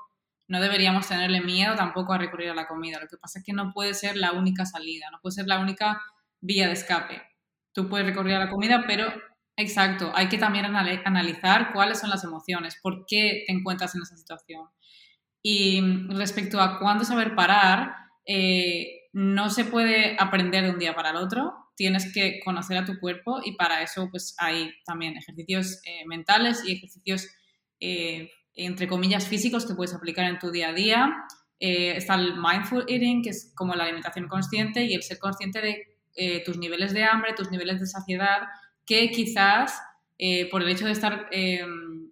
[0.48, 3.00] No deberíamos tenerle miedo tampoco a recurrir a la comida.
[3.00, 5.60] Lo que pasa es que no puede ser la única salida, no puede ser la
[5.60, 6.02] única
[6.42, 7.22] vía de escape.
[7.74, 9.14] Tú puedes recurrir a la comida, pero
[9.56, 14.18] exacto, hay que también analizar cuáles son las emociones, por qué te encuentras en esa
[14.18, 14.68] situación.
[15.42, 21.12] Y respecto a cuándo saber parar, eh, no se puede aprender de un día para
[21.12, 25.82] el otro, tienes que conocer a tu cuerpo y para eso pues hay también ejercicios
[25.84, 27.28] eh, mentales y ejercicios
[27.80, 31.12] eh, entre comillas físicos que puedes aplicar en tu día a día.
[31.60, 35.60] Eh, está el mindful eating, que es como la alimentación consciente y el ser consciente
[35.60, 38.42] de tus niveles de hambre, tus niveles de saciedad,
[38.86, 39.82] que quizás
[40.52, 41.30] por el hecho de estar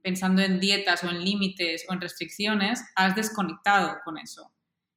[0.01, 4.51] pensando en dietas o en límites o en restricciones, has desconectado con eso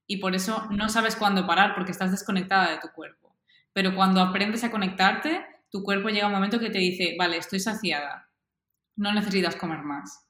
[0.06, 3.21] y por eso no sabes cuándo parar porque estás desconectada de tu cuerpo.
[3.72, 7.60] Pero cuando aprendes a conectarte, tu cuerpo llega un momento que te dice, vale, estoy
[7.60, 8.30] saciada,
[8.96, 10.28] no necesitas comer más.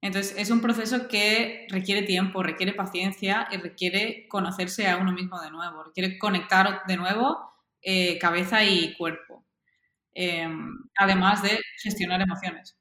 [0.00, 5.40] Entonces es un proceso que requiere tiempo, requiere paciencia y requiere conocerse a uno mismo
[5.40, 9.46] de nuevo, requiere conectar de nuevo eh, cabeza y cuerpo,
[10.12, 12.76] em, además de gestionar emociones.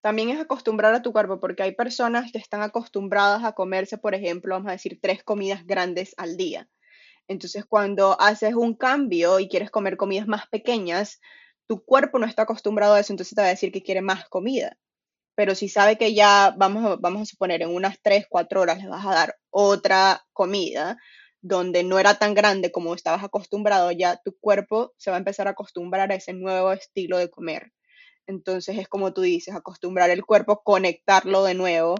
[0.00, 4.14] También es acostumbrar a tu cuerpo, porque hay personas que están acostumbradas a comerse, por
[4.14, 6.68] ejemplo, vamos a decir, tres comidas grandes al día.
[7.28, 11.20] Entonces, cuando haces un cambio y quieres comer comidas más pequeñas,
[11.66, 14.28] tu cuerpo no está acostumbrado a eso, entonces te va a decir que quiere más
[14.28, 14.76] comida.
[15.36, 18.82] Pero si sabe que ya, vamos a, vamos a suponer, en unas 3, 4 horas
[18.82, 20.98] le vas a dar otra comida,
[21.42, 25.46] donde no era tan grande como estabas acostumbrado, ya tu cuerpo se va a empezar
[25.48, 27.72] a acostumbrar a ese nuevo estilo de comer.
[28.26, 31.96] Entonces es como tú dices, acostumbrar el cuerpo, conectarlo de nuevo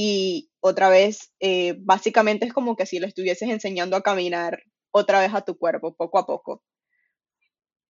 [0.00, 5.18] y otra vez, eh, básicamente es como que si le estuvieses enseñando a caminar otra
[5.18, 6.62] vez a tu cuerpo, poco a poco.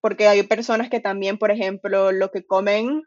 [0.00, 3.02] Porque hay personas que también, por ejemplo, lo que comen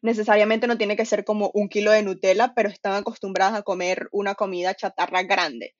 [0.00, 4.08] necesariamente no tiene que ser como un kilo de Nutella, pero están acostumbradas a comer
[4.12, 5.74] una comida chatarra grande.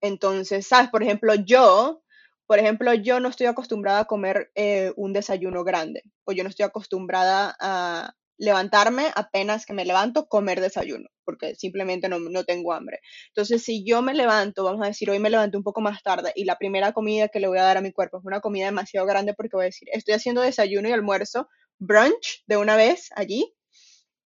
[0.00, 0.88] Entonces, ¿sabes?
[0.90, 2.04] Por ejemplo, yo
[2.46, 6.48] por ejemplo, yo no estoy acostumbrada a comer eh, un desayuno grande, o yo no
[6.48, 12.72] estoy acostumbrada a levantarme apenas que me levanto, comer desayuno, porque simplemente no, no, tengo
[12.72, 13.00] hambre.
[13.28, 16.32] Entonces, si yo me levanto, vamos a decir, hoy me levanto un poco más tarde
[16.36, 18.66] y la primera comida que le voy a dar a mi cuerpo es una comida
[18.66, 23.10] demasiado grande porque voy a decir, estoy haciendo desayuno y almuerzo, brunch de una vez
[23.14, 23.54] allí,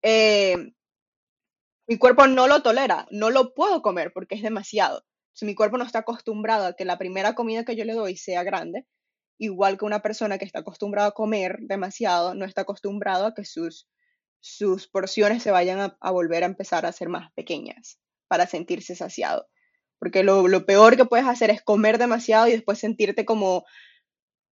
[0.03, 0.57] eh,
[1.87, 5.05] mi cuerpo no lo tolera, no lo puedo comer porque es demasiado.
[5.33, 8.17] Si mi cuerpo no está acostumbrado a que la primera comida que yo le doy
[8.17, 8.87] sea grande,
[9.39, 13.45] igual que una persona que está acostumbrada a comer demasiado, no está acostumbrado a que
[13.45, 13.89] sus,
[14.41, 17.99] sus porciones se vayan a, volver a empezar a ser más pequeñas
[18.29, 19.47] para sentirse saciado.
[19.99, 23.65] Porque lo, lo, peor que puedes hacer es comer demasiado y después sentirte como,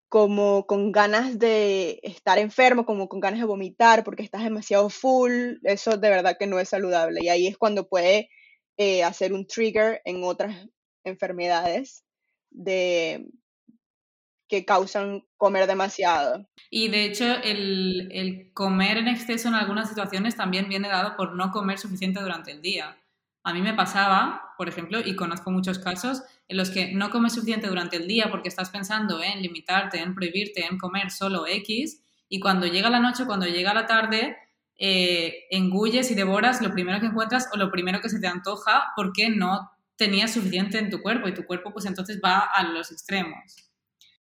[0.07, 5.55] como con ganas de estar enfermo, como con ganas de vomitar porque estás demasiado full.
[5.63, 7.21] Eso de verdad que no es saludable.
[7.23, 8.29] Y ahí es cuando puede
[8.77, 10.67] eh, hacer un trigger en otras
[11.03, 12.03] enfermedades
[12.51, 13.25] de,
[14.49, 16.45] que causan comer demasiado.
[16.69, 21.35] Y de hecho, el, el, comer en exceso en algunas situaciones también viene dado por
[21.35, 22.97] no comer suficiente durante el día.
[23.43, 27.33] A mí me pasaba, por ejemplo, y conozco muchos casos en los que no comes
[27.33, 32.03] suficiente durante el día porque estás pensando en limitarte, en prohibirte, en comer solo X,
[32.27, 34.35] y cuando llega la noche, cuando llega la tarde,
[34.77, 38.93] eh, engulles y devoras lo primero que encuentras o lo primero que se te antoja
[38.95, 42.91] porque no tenías suficiente en tu cuerpo y tu cuerpo pues entonces va a los
[42.91, 43.68] extremos.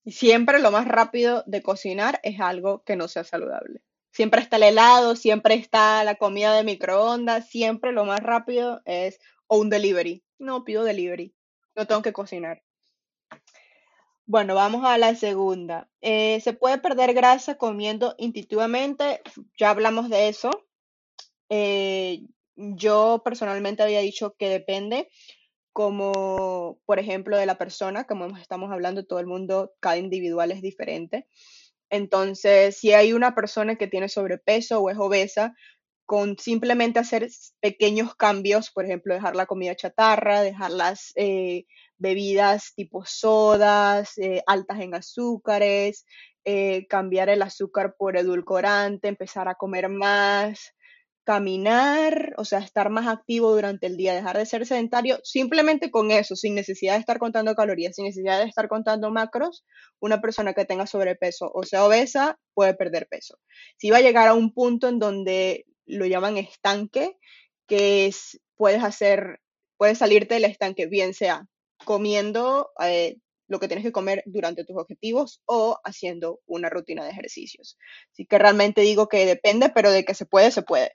[0.06, 3.82] Y siempre lo más rápido de cocinar es algo que no sea saludable.
[4.12, 9.20] Siempre está el helado, siempre está la comida de microondas, siempre lo más rápido es
[9.48, 10.24] o un delivery.
[10.38, 11.34] No pido delivery,
[11.76, 12.62] no tengo que cocinar.
[14.28, 15.90] Bueno, vamos a la segunda.
[16.02, 19.22] Eh, ¿Se puede perder grasa comiendo intuitivamente?
[19.58, 20.50] Ya hablamos de eso.
[21.50, 22.22] Eh,
[22.56, 25.10] yo personalmente había dicho que depende,
[25.76, 30.62] como por ejemplo de la persona, como estamos hablando, todo el mundo, cada individual es
[30.62, 31.28] diferente.
[31.90, 35.54] Entonces, si hay una persona que tiene sobrepeso o es obesa,
[36.06, 37.28] con simplemente hacer
[37.60, 41.66] pequeños cambios, por ejemplo, dejar la comida chatarra, dejar las eh,
[41.98, 46.06] bebidas tipo sodas, eh, altas en azúcares,
[46.46, 50.74] eh, cambiar el azúcar por edulcorante, empezar a comer más,
[51.26, 56.12] caminar, o sea, estar más activo durante el día, dejar de ser sedentario, simplemente con
[56.12, 59.66] eso, sin necesidad de estar contando calorías, sin necesidad de estar contando macros,
[60.00, 63.40] una persona que tenga sobrepeso o sea obesa puede perder peso.
[63.78, 67.18] Si va a llegar a un punto en donde lo llaman estanque,
[67.68, 69.42] que es, puedes hacer,
[69.78, 71.48] puedes salirte del estanque, bien sea
[71.86, 77.12] comiendo eh, lo que tienes que comer durante tus objetivos o haciendo una rutina de
[77.12, 77.78] ejercicios.
[78.12, 80.92] Así que realmente digo que depende, pero de que se puede, se puede.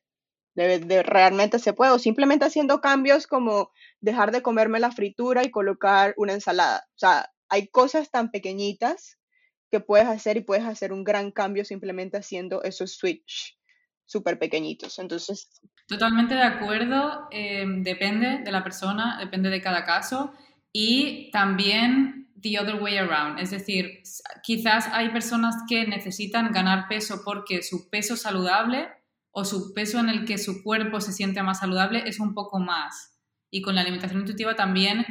[0.55, 5.51] De, realmente se puede, o simplemente haciendo cambios como dejar de comerme la fritura y
[5.51, 6.85] colocar una ensalada.
[6.89, 9.19] O sea, hay cosas tan pequeñitas
[9.71, 13.59] que puedes hacer y puedes hacer un gran cambio simplemente haciendo esos switch
[14.05, 14.99] súper pequeñitos.
[14.99, 15.61] Entonces...
[15.87, 20.33] Totalmente de acuerdo, eh, depende de la persona, depende de cada caso
[20.73, 24.03] y también the other way around, es decir,
[24.43, 28.89] quizás hay personas que necesitan ganar peso porque su peso saludable
[29.33, 32.59] o su peso en el que su cuerpo se siente más saludable es un poco
[32.59, 33.19] más.
[33.51, 35.05] Y con la alimentación intuitiva también,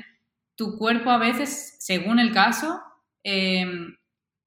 [0.55, 2.81] tu cuerpo a veces, según el caso,
[3.23, 3.65] eh,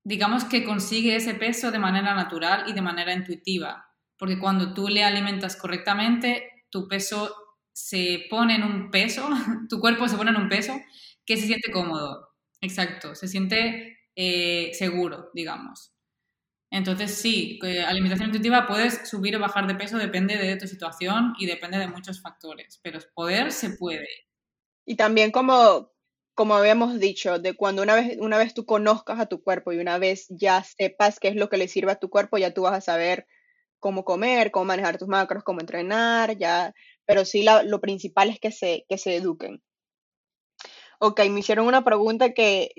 [0.04, 3.86] digamos que consigue ese peso de manera natural y de manera intuitiva
[4.18, 7.34] porque cuando tú le alimentas correctamente, tu peso
[7.72, 9.28] se pone en un peso,
[9.68, 10.80] tu cuerpo se pone en un peso
[11.26, 12.28] que se siente cómodo.
[12.60, 15.91] Exacto, se siente eh, seguro, digamos.
[16.72, 21.44] Entonces, sí, alimentación intuitiva puedes subir o bajar de peso, depende de tu situación y
[21.44, 24.08] depende de muchos factores, pero poder se puede.
[24.86, 25.92] Y también como,
[26.34, 29.78] como habíamos dicho, de cuando una vez, una vez tú conozcas a tu cuerpo y
[29.78, 32.62] una vez ya sepas qué es lo que le sirve a tu cuerpo, ya tú
[32.62, 33.26] vas a saber
[33.78, 36.72] cómo comer, cómo manejar tus macros, cómo entrenar, ya,
[37.04, 39.62] pero sí lo principal es que se, que se eduquen.
[41.00, 42.70] Ok, me hicieron una pregunta que,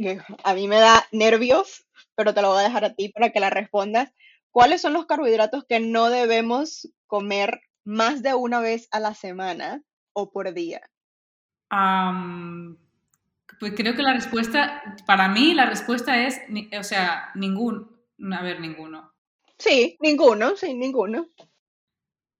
[0.43, 3.39] a mí me da nervios, pero te lo voy a dejar a ti para que
[3.39, 4.13] la respondas.
[4.52, 9.82] ¿Cuáles son los carbohidratos que no debemos comer más de una vez a la semana
[10.13, 10.82] o por día?
[13.60, 16.39] pues creo que la respuesta, para mí la respuesta es,
[16.78, 17.89] o sea, ningún,
[18.32, 19.12] a ver, ninguno.
[19.58, 21.30] Sí, ninguno, sí, ninguno.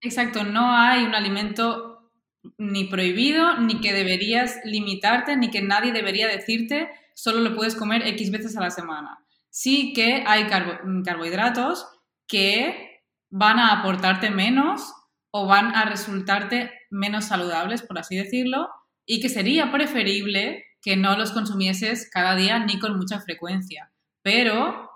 [0.02, 2.12] Exacto, no hay un alimento
[2.58, 8.06] ni prohibido, ni que deberías limitarte, ni que nadie debería decirte solo lo puedes comer
[8.08, 9.23] X veces a la semana.
[9.54, 11.86] Sí que hay carbohidratos
[12.28, 14.92] que van a aportarte menos
[15.30, 18.68] o van a resultarte menos saludables, por así decirlo,
[19.06, 23.92] y que sería preferible que no los consumieses cada día ni con mucha frecuencia.
[24.24, 24.89] Pero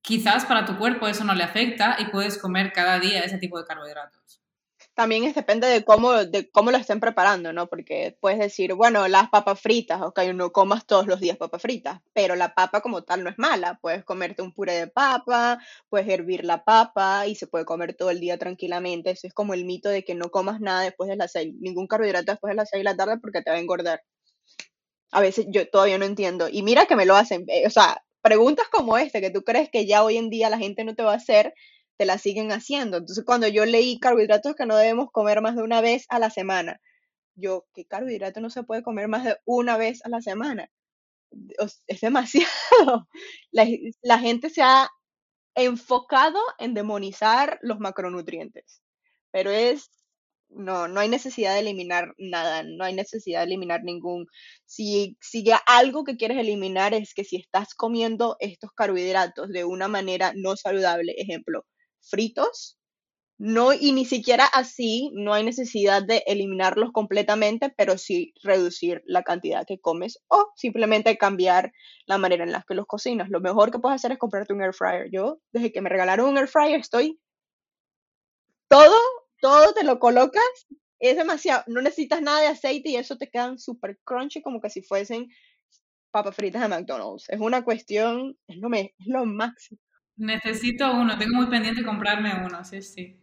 [0.00, 3.58] quizás para tu cuerpo eso no le afecta y puedes comer cada día ese tipo
[3.58, 4.41] de carbohidratos
[4.94, 7.66] también es, depende de cómo, de cómo lo estén preparando, ¿no?
[7.66, 12.00] Porque puedes decir, bueno, las papas fritas, ok, no comas todos los días papas fritas,
[12.12, 13.78] pero la papa como tal no es mala.
[13.80, 18.10] Puedes comerte un puré de papa, puedes hervir la papa y se puede comer todo
[18.10, 19.10] el día tranquilamente.
[19.10, 21.86] Eso es como el mito de que no comas nada después de las seis, ningún
[21.86, 24.02] carbohidrato después de las seis de la tarde porque te va a engordar.
[25.10, 26.48] A veces yo todavía no entiendo.
[26.50, 29.70] Y mira que me lo hacen, eh, o sea, preguntas como esta que tú crees
[29.70, 31.54] que ya hoy en día la gente no te va a hacer,
[31.96, 32.98] te la siguen haciendo.
[32.98, 36.30] Entonces, cuando yo leí carbohidratos que no debemos comer más de una vez a la
[36.30, 36.80] semana,
[37.34, 40.70] yo, ¿qué carbohidrato no se puede comer más de una vez a la semana?
[41.86, 43.08] Es demasiado.
[44.02, 44.88] La, gente se ha
[45.54, 48.82] enfocado en demonizar los macronutrientes,
[49.30, 49.90] pero es
[50.54, 54.26] no, no hay necesidad de eliminar nada, no hay necesidad de eliminar ningún.
[54.66, 59.88] Si, si algo que quieres eliminar es que si estás comiendo estos carbohidratos de una
[59.88, 61.64] manera no saludable, ejemplo,
[62.12, 62.78] fritos.
[63.38, 69.24] No, y ni siquiera así, no hay necesidad de eliminarlos completamente, pero sí reducir la
[69.24, 71.72] cantidad que comes o simplemente cambiar
[72.06, 73.30] la manera en la que los cocinas.
[73.30, 75.08] Lo mejor que puedes hacer es comprarte un air fryer.
[75.10, 77.18] Yo, desde que me regalaron un air fryer, estoy
[78.68, 78.96] todo,
[79.40, 80.68] todo te lo colocas,
[81.00, 84.70] es demasiado, no necesitas nada de aceite y eso te quedan súper crunchy como que
[84.70, 85.26] si fuesen
[86.12, 87.28] papas fritas de McDonald's.
[87.28, 89.80] Es una cuestión, es lo, es lo máximo.
[90.22, 93.20] Necesito uno, tengo muy pendiente comprarme uno, sí, sí.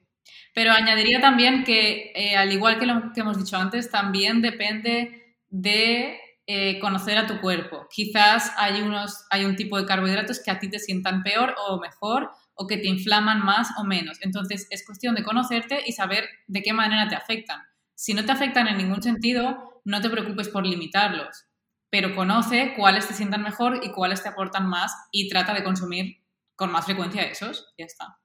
[0.54, 5.38] Pero añadiría también que, eh, al igual que lo que hemos dicho antes, también depende
[5.48, 7.88] de eh, conocer a tu cuerpo.
[7.90, 11.80] Quizás hay, unos, hay un tipo de carbohidratos que a ti te sientan peor o
[11.80, 14.18] mejor o que te inflaman más o menos.
[14.20, 17.62] Entonces es cuestión de conocerte y saber de qué manera te afectan.
[17.96, 21.46] Si no te afectan en ningún sentido, no te preocupes por limitarlos,
[21.90, 26.20] pero conoce cuáles te sientan mejor y cuáles te aportan más y trata de consumir
[26.60, 28.20] con más frecuencia esos, ya está.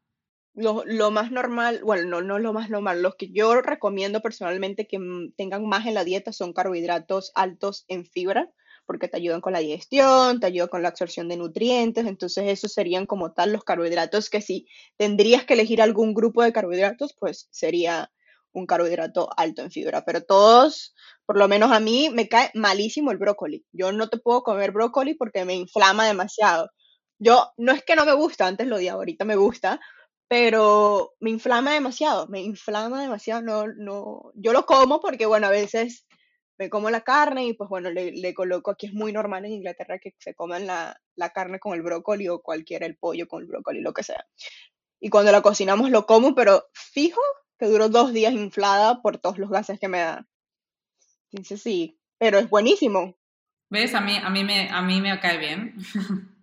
[0.54, 4.88] Lo, lo, más normal, bueno, no, no lo más normal, los que yo recomiendo personalmente
[4.88, 4.98] que
[5.36, 8.50] tengan más en la dieta son carbohidratos altos en fibra,
[8.86, 12.72] porque te ayudan con la digestión, te ayudan con la absorción de nutrientes, entonces esos
[12.72, 14.66] serían como tal los carbohidratos que si
[14.96, 18.10] tendrías que elegir algún grupo de carbohidratos, pues sería
[18.52, 20.92] un carbohidrato alto en fibra, pero todos,
[21.24, 23.64] por lo menos a mí, me cae malísimo el brócoli.
[23.72, 26.70] Yo no te puedo comer brócoli porque me inflama demasiado.
[27.18, 29.80] Yo, no es que no me gusta, antes lo odiaba, ahorita me gusta,
[30.28, 35.50] pero me inflama demasiado, me inflama demasiado, no, no, yo lo como porque, bueno, a
[35.50, 36.06] veces
[36.58, 39.98] me como la carne y pues bueno, le, coloco, aquí es muy normal en Inglaterra
[39.98, 43.48] que se coman la, la, carne con el brócoli o cualquiera, el pollo con el
[43.48, 44.24] brócoli, lo que sea.
[45.00, 47.20] Y cuando la cocinamos lo como, pero fijo
[47.58, 50.26] que duró dos días inflada por todos los gases que me da.
[51.30, 53.16] Entonces sí, pero es buenísimo.
[53.70, 53.94] ¿Ves?
[53.94, 55.74] A mí, a mí, me, a mí me cae bien.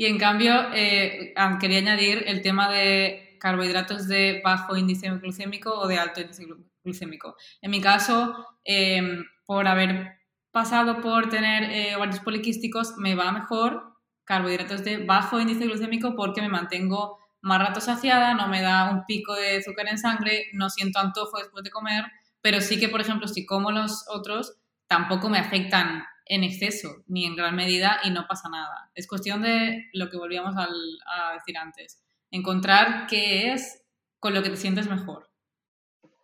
[0.00, 5.88] Y en cambio, eh, quería añadir el tema de carbohidratos de bajo índice glucémico o
[5.88, 6.46] de alto índice
[6.84, 7.36] glucémico.
[7.60, 10.20] En mi caso, em, por haber
[10.52, 16.42] pasado por tener eh, ovarios poliquísticos, me va mejor carbohidratos de bajo índice glucémico porque
[16.42, 20.70] me mantengo más rato saciada, no me da un pico de azúcar en sangre, no
[20.70, 22.04] siento antojo después de comer,
[22.40, 27.24] pero sí que, por ejemplo, si como los otros, tampoco me afectan en exceso ni
[27.24, 28.90] en gran medida y no pasa nada.
[28.94, 33.82] Es cuestión de lo que volvíamos a decir antes, encontrar qué es
[34.20, 35.28] con lo que te sientes mejor.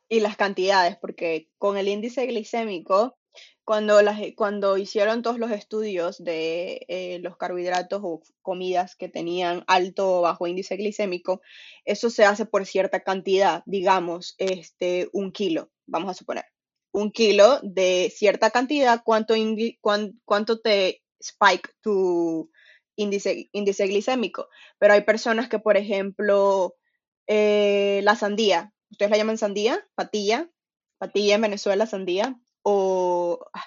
[0.08, 3.16] Y las cantidades, porque con el índice glicémico
[3.64, 9.64] Cuando, las, cuando hicieron todos los estudios de eh, los carbohidratos o comidas que tenían
[9.66, 11.40] alto o bajo índice glicémico,
[11.86, 16.44] eso se hace por cierta cantidad, digamos, este, un kilo, vamos a suponer.
[16.94, 19.34] Un kilo de cierta cantidad, ¿cuánto,
[20.24, 22.52] cuánto te spike tu
[22.94, 24.48] índice, índice glicémico?
[24.78, 26.76] Pero hay personas que, por ejemplo,
[27.26, 30.48] eh, la sandía, ustedes la llaman sandía, patilla,
[30.98, 33.64] patilla en Venezuela, sandía, o ah,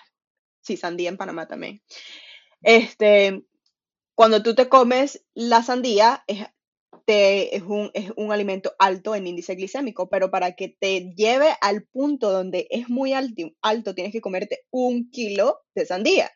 [0.62, 1.82] sí, sandía en Panamá también.
[2.62, 3.44] Este,
[4.16, 6.48] cuando tú te comes la sandía, es,
[7.08, 11.84] es, un, es un alimento alto en índice glicémico, pero para que te lleve al
[11.84, 16.32] punto donde es muy alto, alto tienes que comerte un kilo de sandía.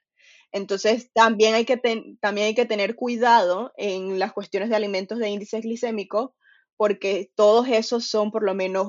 [0.54, 1.78] Entonces, también hay, que
[2.20, 6.36] también hay que tener cuidado en las cuestiones de alimentos de índice glicémico,
[6.78, 8.88] porque todos esos son por lo menos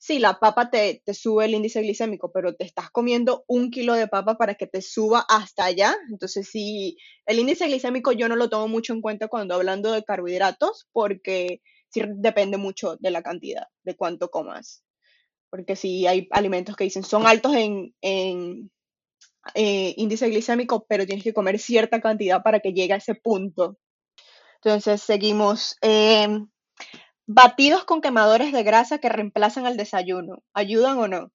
[0.00, 4.08] sí, la papa te, sube el índice glicémico, pero te estás comiendo un kilo de
[4.08, 5.94] papa para que te suba hasta allá.
[6.10, 6.96] Entonces, sí,
[7.26, 11.60] el índice glicémico yo no lo tomo mucho en cuenta cuando hablando de carbohidratos, porque
[11.90, 14.82] sí depende mucho de la cantidad, de cuánto comas.
[15.50, 17.92] Porque sí hay alimentos que dicen son altos en,
[19.54, 23.78] eh, índice glicémico, pero tienes que comer cierta cantidad para que llegue a ese punto.
[24.62, 25.76] Entonces, seguimos.
[25.82, 26.48] Em,
[27.32, 31.30] Batidos con quemadores de grasa que reemplazan al desayuno, ¿ayudan o no?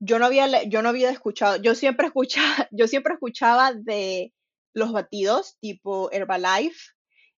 [0.00, 4.32] Yo no había, yo no había escuchado, yo siempre escuchaba, yo siempre escuchaba de
[4.74, 6.94] los batidos tipo Herbalife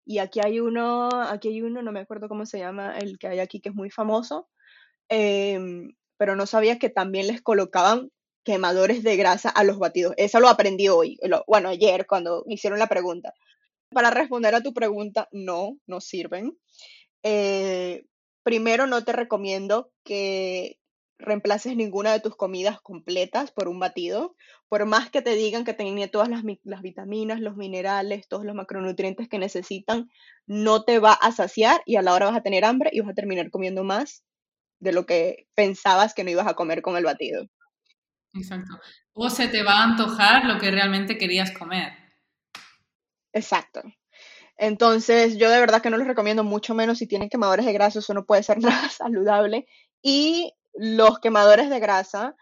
[0.06, 3.26] y aquí hay uno, aquí hay uno, no me acuerdo cómo se llama, el que
[3.26, 4.48] hay aquí que es muy famoso,
[5.10, 8.08] em, pero no sabía que también les colocaban
[8.42, 10.14] quemadores de grasa a los batidos.
[10.16, 13.34] Eso lo aprendí hoy, bueno, ayer cuando hicieron la pregunta.
[13.90, 16.56] Para responder a tu pregunta, no, no sirven.
[17.22, 18.04] Eh,
[18.42, 20.78] primero no te recomiendo que
[21.18, 24.34] reemplaces ninguna de tus comidas completas por un batido,
[24.68, 28.54] por más que te digan que tiene todas las, las, vitaminas, los minerales, todos los
[28.54, 30.10] macronutrientes que necesitan,
[30.46, 33.10] no te va a saciar y a la hora vas a tener hambre y vas
[33.10, 34.24] a terminar comiendo más
[34.80, 37.46] de lo que pensabas que no ibas a comer con el batido.
[38.34, 38.80] Exacto.
[39.12, 41.92] O se te va a antojar lo que realmente querías comer.
[43.32, 43.82] Exacto.
[44.64, 47.98] Entonces, yo de verdad que no les recomiendo mucho menos si tienen quemadores de grasa,
[47.98, 49.66] eso no puede ser nada saludable.
[50.02, 52.36] Y los quemadores de grasa,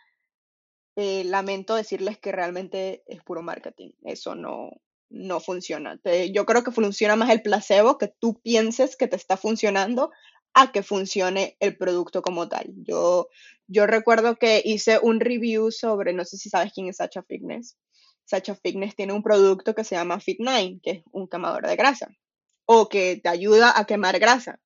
[0.96, 3.92] eh, lamento decirles que realmente es puro marketing.
[4.02, 4.68] Eso no,
[5.08, 5.98] no funciona.
[6.30, 10.10] yo creo que funciona más el placebo, que tú pienses que te está funcionando,
[10.52, 12.66] a que funcione el producto como tal.
[12.82, 13.28] Yo,
[13.66, 17.78] yo recuerdo que hice un review sobre, no sé si sabes quién es Sacha Fitness.
[18.30, 22.08] Sacha Fitness tiene un producto que se llama Fit9, que es un quemador de grasa
[22.64, 24.60] o que te ayuda a quemar grasa.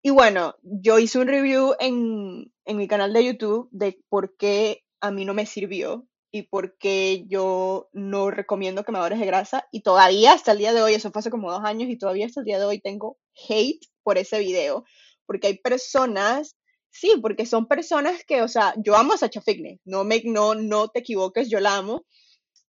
[0.00, 4.84] Y bueno, yo hice un review en, en mi canal de YouTube de por qué
[5.00, 9.66] a mí no me sirvió y por qué yo no recomiendo quemadores de grasa.
[9.72, 12.26] Y todavía hasta el día de hoy, eso fue hace como dos años, y todavía
[12.26, 13.18] hasta el día de hoy tengo
[13.48, 14.84] hate por ese video.
[15.26, 16.56] Porque hay personas,
[16.90, 20.54] sí, porque son personas que, o sea, yo amo a Sacha Fitness, no, me, no,
[20.54, 22.04] no te equivoques, yo la amo,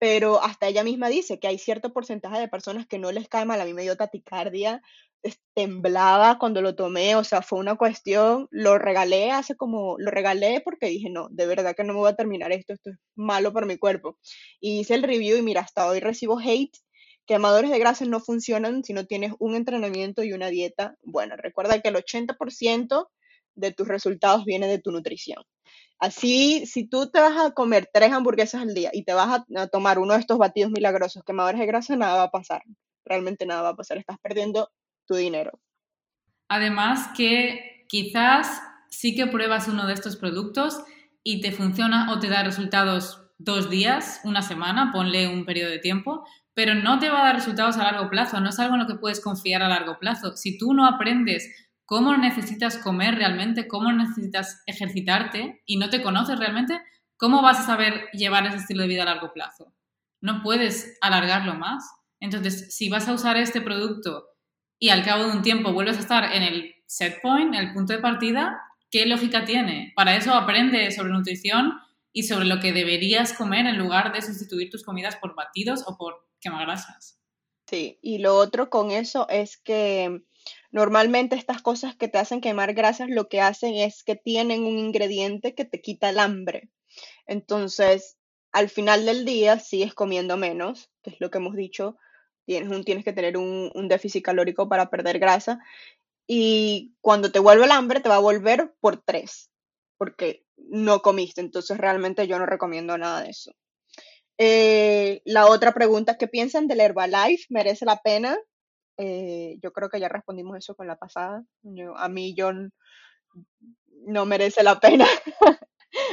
[0.01, 3.45] pero hasta ella misma dice que hay cierto porcentaje de personas que no les cae
[3.45, 3.61] mal.
[3.61, 4.83] A mí me dio taticardia,
[5.55, 10.63] temblaba cuando lo tomé, o sea, fue una cuestión, lo regalé hace como, lo regalé
[10.65, 13.53] porque dije, no, de verdad que no me voy a terminar esto, esto es malo
[13.53, 14.19] para mi cuerpo.
[14.59, 16.77] Y hice el review y mira, hasta hoy recibo hate.
[17.27, 21.37] Quemadores de grasa no funcionan si no tienes un entrenamiento y una dieta buena.
[21.37, 23.09] Recuerda que el 80%
[23.55, 25.45] de tus resultados viene de tu nutrición.
[26.01, 29.67] Así, si tú te vas a comer tres hamburguesas al día y te vas a,
[29.67, 32.63] tomar uno de estos batidos milagrosos quemadores de grasa, nada va a pasar.
[33.05, 33.99] Realmente nada va a pasar.
[33.99, 34.71] Estás perdiendo
[35.07, 35.61] tu dinero.
[36.49, 40.83] Además que quizás sí que pruebas uno de estos productos
[41.23, 45.81] y te funciona o te da resultados dos días, una semana, ponle un periodo de
[45.81, 46.25] tiempo,
[46.55, 48.87] pero no te va a dar resultados a largo plazo, no es algo en lo
[48.87, 50.35] que puedes confiar a largo plazo.
[50.37, 56.39] Si tú no aprendes cómo necesitas comer realmente, cómo necesitas ejercitarte y no te conoces
[56.39, 56.81] realmente,
[57.17, 59.75] ¿cómo vas a saber llevar ese estilo de vida a largo plazo?
[60.21, 61.83] No puedes alargarlo más.
[62.21, 64.29] Entonces, si vas a usar este producto
[64.79, 67.73] y al cabo de un tiempo vuelves a estar en el set point, en el
[67.73, 69.93] punto de partida, ¿qué lógica tiene?
[69.97, 71.73] Para eso aprende sobre nutrición
[72.13, 75.97] y sobre lo que deberías comer en lugar de sustituir tus comidas por batidos o
[75.97, 77.21] por quemagrasas.
[77.67, 80.23] Sí, y lo otro con eso es que
[80.71, 84.79] Normalmente estas cosas que te hacen quemar grasas lo que hacen es que tienen un
[84.79, 86.71] ingrediente que te quita el hambre.
[87.27, 88.17] Entonces,
[88.53, 91.97] al final del día sigues comiendo menos, que es lo que hemos dicho,
[92.47, 95.59] tienes, tienes que tener un, un déficit calórico para perder grasa.
[96.27, 99.51] Y cuando te vuelve el hambre, te va a volver por tres,
[99.99, 101.41] porque no comiste.
[101.41, 103.53] Entonces, realmente yo no recomiendo nada de eso.
[104.39, 107.45] Eh, la otra pregunta, ¿qué piensan del Herbalife?
[107.51, 108.39] ¿Merece la pena?
[108.97, 111.45] Eh, yo creo que ya respondimos eso con la pasada.
[111.97, 112.53] a mí yo
[114.07, 115.07] no merece la pena.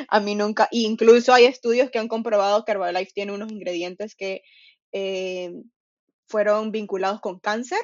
[0.10, 0.68] a mí nunca.
[0.72, 4.42] Incluso hay estudios que han comprobado que Herbalife tiene unos ingredientes que
[4.92, 5.52] eh,
[6.28, 7.82] fueron vinculados con cáncer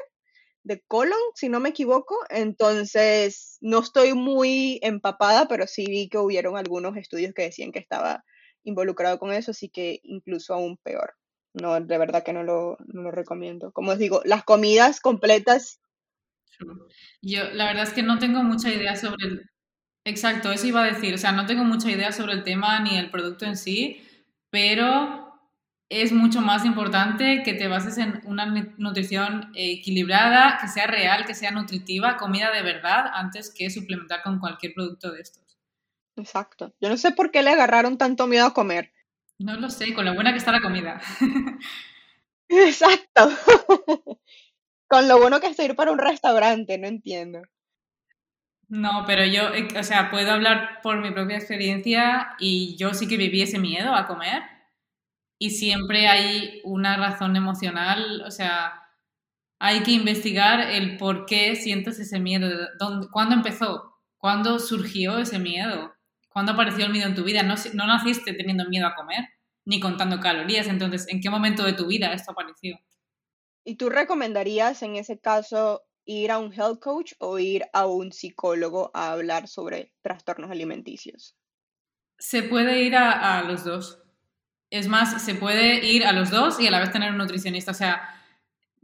[0.63, 2.17] de colon, si no me equivoco.
[2.29, 7.79] Entonces, no estoy muy empapada, pero sí vi que hubieron algunos estudios que decían que
[7.79, 8.23] estaba
[8.63, 11.13] involucrado con eso, así que incluso aún peor.
[11.53, 13.71] No, de verdad que no lo, no lo recomiendo.
[13.71, 15.79] Como os digo, las comidas completas.
[17.21, 19.49] Yo, la verdad es que no tengo mucha idea sobre el...
[20.05, 21.13] Exacto, eso iba a decir.
[21.13, 24.01] O sea, no tengo mucha idea sobre el tema ni el producto en sí,
[24.49, 25.23] pero
[25.89, 28.45] es mucho más importante que te bases en una
[28.77, 34.39] nutrición equilibrada, que sea real, que sea nutritiva, comida de verdad, antes que suplementar con
[34.39, 35.43] cualquier producto de estos.
[36.15, 36.73] Exacto.
[36.81, 38.91] Yo no sé por qué le agarraron tanto miedo a comer.
[39.43, 41.01] No lo sé, con lo buena que está la comida.
[42.47, 43.29] Exacto.
[44.87, 47.41] con lo bueno que es ir para un restaurante, no entiendo.
[48.69, 53.05] No, pero yo, eh, o sea, puedo hablar por mi propia experiencia y yo sí
[53.05, 54.43] que viví ese miedo a comer
[55.37, 58.81] y siempre hay una razón emocional, o sea,
[59.59, 65.37] hay que investigar el por qué sientes ese miedo, dónde, cuándo empezó, cuándo surgió ese
[65.37, 65.92] miedo,
[66.33, 67.43] cuándo apareció el miedo en tu vida.
[67.43, 69.29] No, no naciste teniendo miedo a comer,
[69.65, 72.77] ni contando calorías, entonces, ¿en qué momento de tu vida esto apareció?
[73.63, 78.11] ¿Y tú recomendarías en ese caso ir a un health coach o ir a un
[78.11, 81.37] psicólogo a hablar sobre trastornos alimenticios?
[82.17, 83.99] Se puede ir a, a los dos.
[84.69, 87.71] Es más, se puede ir a los dos y a la vez tener un nutricionista.
[87.71, 88.01] O sea,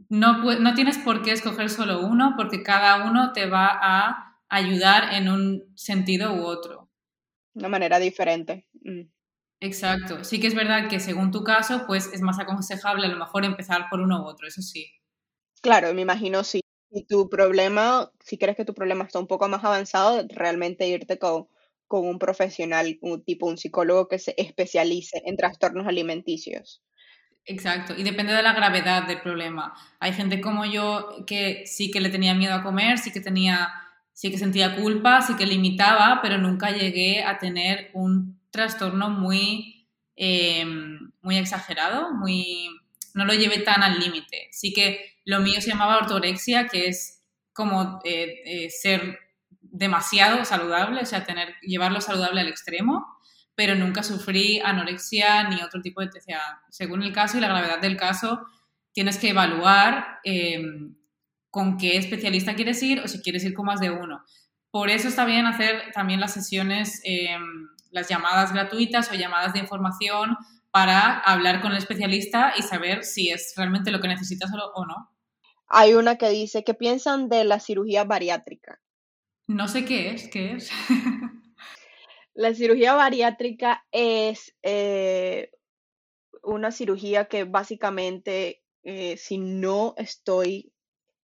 [0.08, 5.14] no, no tienes por qué escoger solo uno porque cada uno te va a ayudar
[5.14, 6.79] en un sentido u otro.
[7.54, 8.66] De una manera diferente.
[8.82, 9.02] Mm.
[9.60, 10.24] Exacto.
[10.24, 13.44] Sí que es verdad que según tu caso, pues es más aconsejable a lo mejor
[13.44, 14.90] empezar por uno u otro, eso sí.
[15.60, 19.48] Claro, me imagino si, si tu problema, si crees que tu problema está un poco
[19.48, 21.48] más avanzado, realmente irte con,
[21.86, 26.82] con un profesional, un tipo un psicólogo que se especialice en trastornos alimenticios.
[27.44, 29.74] Exacto, y depende de la gravedad del problema.
[29.98, 33.68] Hay gente como yo que sí que le tenía miedo a comer, sí que tenía,
[34.20, 39.88] sí que sentía culpa, sí que limitaba, pero nunca llegué a tener un trastorno muy,
[40.14, 40.62] eh,
[41.22, 42.68] muy exagerado, muy,
[43.14, 44.48] no lo llevé tan al límite.
[44.52, 47.22] Sí que lo mío se llamaba ortorexia, que es
[47.54, 49.20] como eh, eh, ser
[49.62, 53.06] demasiado saludable, o sea, tener, llevarlo saludable al extremo,
[53.54, 56.60] pero nunca sufrí anorexia ni otro tipo de TCA.
[56.68, 58.46] Según el caso y la gravedad del caso,
[58.92, 60.18] tienes que evaluar
[61.50, 64.24] con qué especialista quieres ir o si quieres ir con más de uno.
[64.70, 69.58] Por eso está bien hacer también las sesiones, em, las llamadas gratuitas o llamadas de
[69.58, 70.36] información
[70.70, 75.10] para hablar con el especialista y saber si es realmente lo que necesitas o no.
[75.66, 78.80] Hay una que dice, ¿qué piensan de la cirugía bariátrica?
[79.48, 80.70] No sé qué es, ¿qué es?
[82.34, 85.50] La cirugía bariátrica es eh,
[86.42, 90.72] una cirugía que básicamente, eh, si no estoy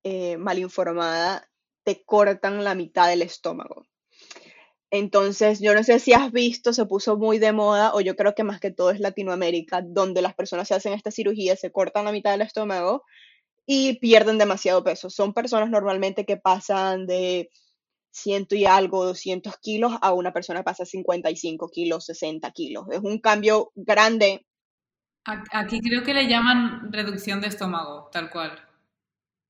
[0.08, 1.50] eh, mal informada,
[1.82, 3.88] te cortan la mitad del estómago.
[4.92, 8.32] Entonces, yo no sé si has visto, se puso muy de moda, o yo creo
[8.36, 12.04] que más que todo es Latinoamérica, donde las personas se hacen esta cirugía, se cortan
[12.04, 13.02] la mitad del estómago
[13.66, 15.10] y pierden demasiado peso.
[15.10, 17.50] Son personas normalmente que pasan de
[18.12, 22.86] ciento y algo, 200 kilos, a una persona que pasa 55 kilos, 60 kilos.
[22.92, 24.46] Es un cambio grande.
[25.24, 28.65] Aquí creo que le llaman reducción de estómago, tal cual.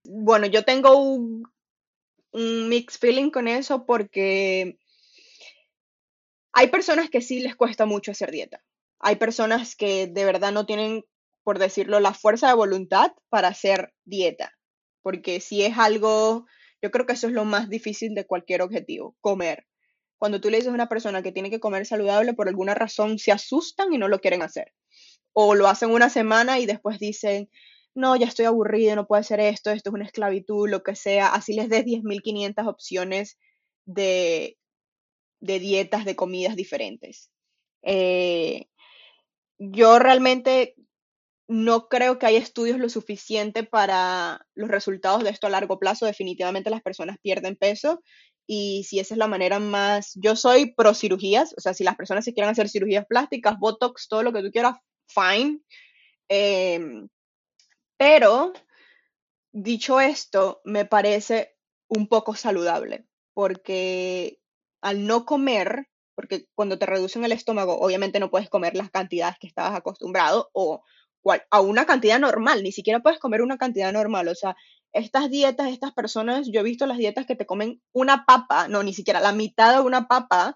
[0.09, 1.45] Bueno, yo tengo un,
[2.33, 4.79] un mixed feeling con eso porque
[6.53, 8.63] hay personas que sí les cuesta mucho hacer dieta.
[8.99, 11.05] Hay personas que de verdad no tienen,
[11.45, 14.53] por decirlo, la fuerza de voluntad para hacer dieta.
[15.03, 16.47] Porque si es algo
[16.83, 19.67] yo creo que eso es lo más difícil de cualquier objetivo, comer.
[20.19, 23.19] Cuando tú le dices a una persona que tiene que comer saludable, por alguna razón
[23.19, 24.73] se asustan y no lo quieren hacer.
[25.33, 27.51] O lo hacen una semana y después dicen,
[27.97, 31.29] no, ya estoy aburrido, no puede ser esto, esto es una esclavitud, lo que sea.
[31.29, 33.39] Así les des 10.500 opciones
[33.87, 34.57] de,
[35.41, 37.31] dietas, de comidas diferentes.
[37.83, 38.67] Eh,
[39.59, 40.75] yo realmente
[41.49, 46.07] no creo que haya estudios lo suficiente para los resultados de esto a largo plazo.
[46.07, 48.03] Definitivamente las personas pierden peso
[48.47, 51.97] y si esa es la manera más, yo soy pro cirugías, o sea, si las
[51.97, 54.77] personas se quieren hacer cirugías plásticas, botox, todo lo que tú quieras,
[55.09, 55.61] fine.
[56.29, 57.09] Em,
[57.97, 58.53] pero,
[59.53, 61.57] dicho esto, me parece
[61.89, 64.41] un poco saludable, porque
[64.83, 69.37] al no comer, porque cuando te reducen el estómago, obviamente no puedes comer las cantidades
[69.39, 70.83] que estabas acostumbrado o
[71.51, 74.57] a una cantidad normal, ni siquiera puedes comer una cantidad normal, o sea,
[74.93, 78.83] estas dietas, estas personas, yo he visto las dietas que te comen una papa, no,
[78.83, 80.55] ni siquiera la mitad de una papa,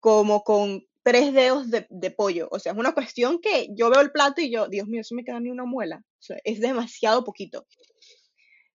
[0.00, 2.48] como con tres dedos de, pollo.
[2.50, 5.14] O sea, es una cuestión que yo veo el plato y yo, Dios mío, eso
[5.14, 6.02] me queda ni una muela.
[6.04, 7.66] O sea, es demasiado poquito.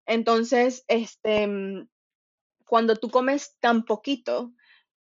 [0.05, 1.47] Entonces, este,
[2.65, 4.53] cuando tú comes tan poquito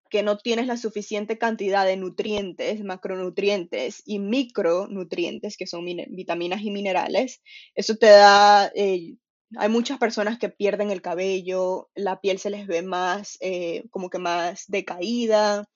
[0.09, 6.69] que no tienes la suficiente cantidad de nutrientes, macronutrientes y micronutrientes, que son vitaminas y
[6.69, 7.41] minerales,
[7.73, 9.15] eso te da, eh,
[9.57, 14.11] hay muchas personas que pierden el cabello, la piel se les ve más, eh, como
[14.11, 15.67] que más decaída,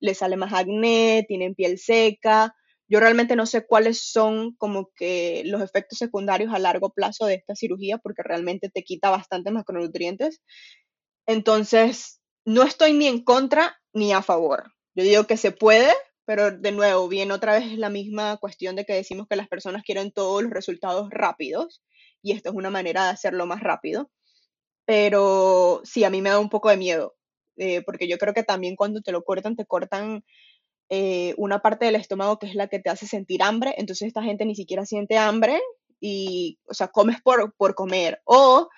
[0.00, 2.54] les sale más acné, tienen piel seca.
[2.88, 7.34] Yo realmente no sé cuáles son como que los efectos secundarios a largo plazo de
[7.34, 10.40] esta cirugía porque realmente te quita bastante macronutrientes.
[11.26, 14.72] Entonces, no estoy ni en contra ni a favor.
[14.94, 15.92] Yo digo que se puede,
[16.24, 19.82] pero de nuevo, viene otra vez la misma cuestión de que decimos que las personas
[19.82, 21.82] quieren todos los resultados rápidos
[22.22, 24.10] y esto es una manera de hacerlo más rápido.
[24.86, 27.17] Pero sí, a mí me da un poco de miedo,
[27.58, 30.24] eh, porque yo creo que también cuando te lo cortan, te cortan
[30.88, 34.22] eh, una parte del estómago que es la que te hace sentir hambre, entonces esta
[34.22, 35.60] gente ni siquiera siente hambre
[36.00, 38.20] y, o sea, comes por, por comer.
[38.24, 38.68] O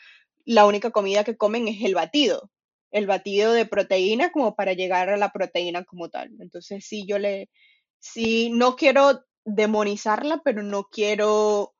[0.44, 2.50] la única comida que comen es el batido,
[2.90, 6.30] el batido de proteína como para llegar a la proteína como tal.
[6.40, 7.50] Entonces sí, yo le,
[7.98, 11.74] sí, no quiero demonizarla, pero no quiero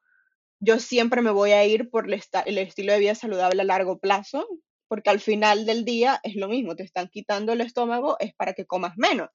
[0.60, 4.46] yo siempre me voy a ir por el, estilo de vida saludable a largo plazo,
[4.90, 8.54] porque al final del día es lo mismo, te están quitando el estómago, es para
[8.54, 9.30] que comas menos.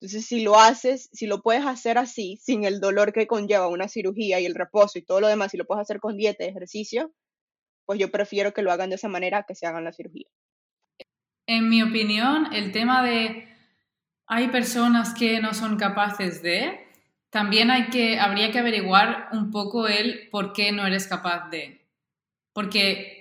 [0.00, 3.86] Entonces, si lo haces, si lo puedes hacer así, sin el dolor que conlleva una
[3.86, 6.48] cirugía y el reposo y todo lo demás, si lo puedes hacer con dieta y
[6.48, 7.12] ejercicio,
[7.86, 10.26] pues yo prefiero que lo hagan de esa manera que se hagan la cirugía.
[11.46, 13.48] En mi opinión, el tema de
[14.26, 16.80] hay personas que no son capaces de,
[17.30, 21.86] también hay que, habría que averiguar un poco el por qué no eres capaz de.
[22.52, 23.19] Porque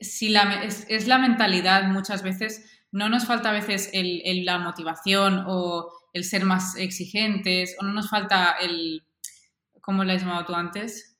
[0.00, 5.44] si la, es, la mentalidad muchas veces, no nos falta a veces el, la motivación
[5.46, 9.04] o el ser más exigentes, o no nos falta el,
[9.80, 11.16] ¿cómo lo has llamado tú antes?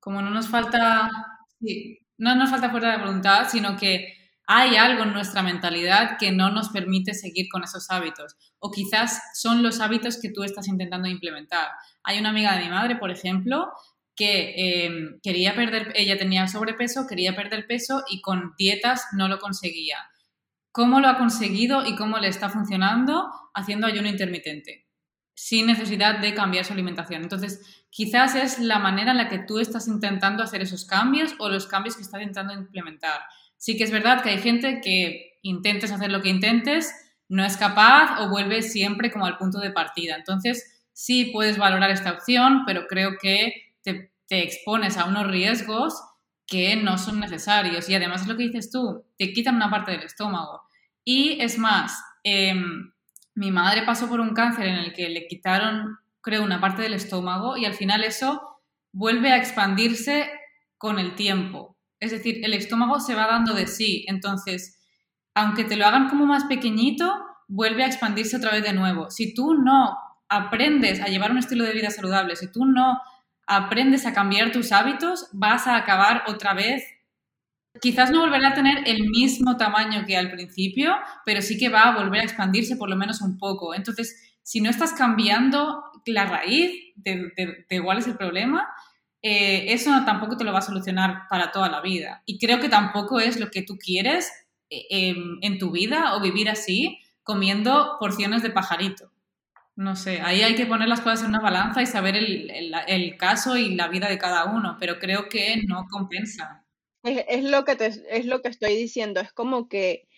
[0.00, 1.10] Como no nos falta,
[1.60, 4.14] sí, no nos falta fuerza de voluntad, sino que
[4.48, 8.36] hay algo en nuestra mentalidad que no nos permite seguir con esos hábitos.
[8.60, 11.68] O quizás son los hábitos que tú estás intentando implementar.
[12.04, 13.72] Hay una amiga de mi madre, por ejemplo,
[14.16, 19.38] que em, quería perder, ella tenía sobrepeso, quería perder peso y con dietas no lo
[19.38, 19.98] conseguía.
[20.72, 24.86] ¿Cómo lo ha conseguido y cómo le está funcionando haciendo ayuno intermitente?
[25.34, 27.22] Sin necesidad de cambiar su alimentación.
[27.22, 31.48] Entonces, quizás es la manera en la que tú estás intentando hacer esos cambios o
[31.50, 33.20] los cambios que estás intentando implementar.
[33.58, 36.92] Sí que es verdad que hay gente que intentes hacer lo que intentes,
[37.28, 40.16] no es capaz o vuelve siempre como al punto de partida.
[40.16, 45.94] Entonces, sí puedes valorar esta opción, pero creo que te, expones a unos riesgos
[46.46, 47.88] que no son necesarios.
[47.88, 50.62] Y además es lo que dices tú, te quitan una parte del estómago.
[51.04, 52.92] Y es más, em,
[53.34, 56.94] mi madre pasó por un cáncer en el que le quitaron, creo, una parte del
[56.94, 58.40] estómago y al final eso
[58.92, 60.30] vuelve a expandirse
[60.78, 61.76] con el tiempo.
[62.00, 64.04] Es decir, el estómago se va dando de sí.
[64.08, 64.80] Entonces,
[65.34, 67.12] aunque te lo hagan como más pequeñito,
[67.48, 69.10] vuelve a expandirse otra vez de nuevo.
[69.10, 69.96] Si tú no
[70.28, 73.00] aprendes a llevar un estilo de vida saludable, si tú no
[73.46, 76.84] aprendes a cambiar tus hábitos, vas a acabar otra vez.
[77.80, 80.94] Quizás no volverá a tener el mismo tamaño que al principio,
[81.24, 83.74] pero sí que va a volver a expandirse por lo menos un poco.
[83.74, 88.68] Entonces, si no estás cambiando la raíz de, cuál es el problema,
[89.22, 92.22] eh, eso tampoco te lo va a solucionar para toda la vida.
[92.26, 94.32] Y creo que tampoco es lo que tú quieres
[94.70, 99.10] eh, en tu vida o vivir así, comiendo porciones de pajarito.
[99.76, 103.56] No sé, ahí hay que poner las cosas en una balanza y saber el, caso
[103.56, 106.64] y la vida de cada uno, pero creo que no compensa.
[107.02, 107.76] Es, lo que
[108.10, 110.08] es lo que estoy diciendo, es como que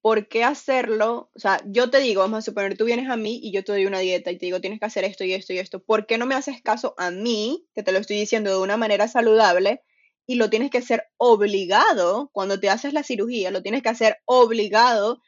[0.00, 1.30] ¿por qué hacerlo?
[1.34, 3.72] O sea, yo te digo, vamos a suponer, tú vienes a mí y yo te
[3.72, 5.82] doy una dieta y te digo, tienes que hacer esto y esto y esto.
[5.82, 8.76] ¿Por qué no me haces caso a mí, que te lo estoy diciendo de una
[8.76, 9.82] manera saludable,
[10.26, 13.50] y lo tienes que hacer obligado cuando te haces la cirugía?
[13.50, 15.20] Lo tienes que hacer obligado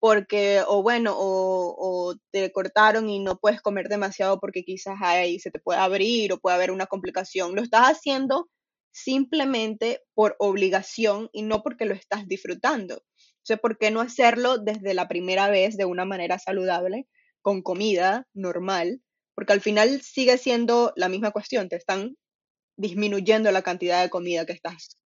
[0.00, 5.50] porque, o bueno, o, te cortaron y no puedes comer demasiado porque quizás ahí se
[5.50, 7.54] te puede abrir o puede haber una complicación.
[7.54, 8.48] Lo estás haciendo
[8.92, 13.02] simplemente por obligación y no porque lo estás disfrutando.
[13.38, 17.06] Entonces, ¿por qué no hacerlo desde la primera vez de una manera saludable,
[17.42, 19.02] con comida normal?
[19.34, 22.16] Porque al final sigue siendo la misma cuestión, te están
[22.76, 24.98] disminuyendo la cantidad de comida que estás.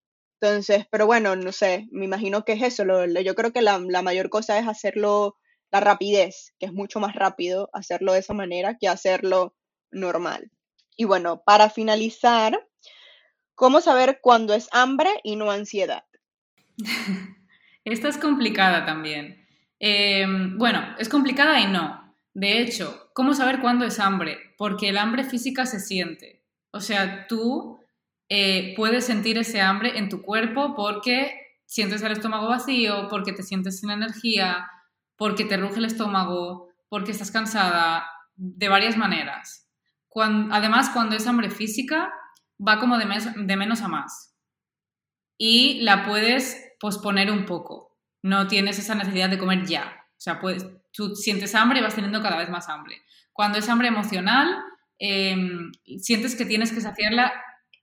[0.45, 2.85] Entonces, pero bueno, no sé, me imagino que es eso.
[3.07, 5.39] Yo creo que la, mayor cosa es hacerlo
[5.73, 9.57] la rapidez, que es mucho más rápido hacerlo de esa manera que hacerlo
[9.91, 10.51] normal.
[10.99, 12.69] Y bueno, para finalizar,
[13.55, 16.05] ¿cómo saber cuándo es hambre y no ansiedad?
[17.87, 19.47] Esta es complicada también.
[19.79, 22.15] Em, bueno, es complicada y no.
[22.35, 24.37] De hecho, ¿cómo saber cuándo es hambre?
[24.59, 26.45] Porque el hambre física se siente.
[26.71, 27.79] O sea, tú
[28.29, 33.43] eh, puedes sentir ese hambre en tu cuerpo porque sientes el estómago vacío, porque te
[33.43, 34.71] sientes sin energía,
[35.17, 38.07] porque te ruge el estómago, porque estás cansada,
[38.37, 39.69] de varias maneras.
[40.17, 42.13] además, cuando es hambre física,
[42.61, 43.07] va como de,
[43.57, 44.37] menos a más.
[45.37, 47.99] Y la puedes posponer un poco.
[48.23, 50.07] No tienes esa necesidad de comer ya.
[50.11, 53.03] O sea, pues, tú sientes hambre y vas teniendo cada vez más hambre.
[53.33, 54.57] Cuando es hambre emocional,
[54.99, 57.33] em, sientes que tienes que saciarla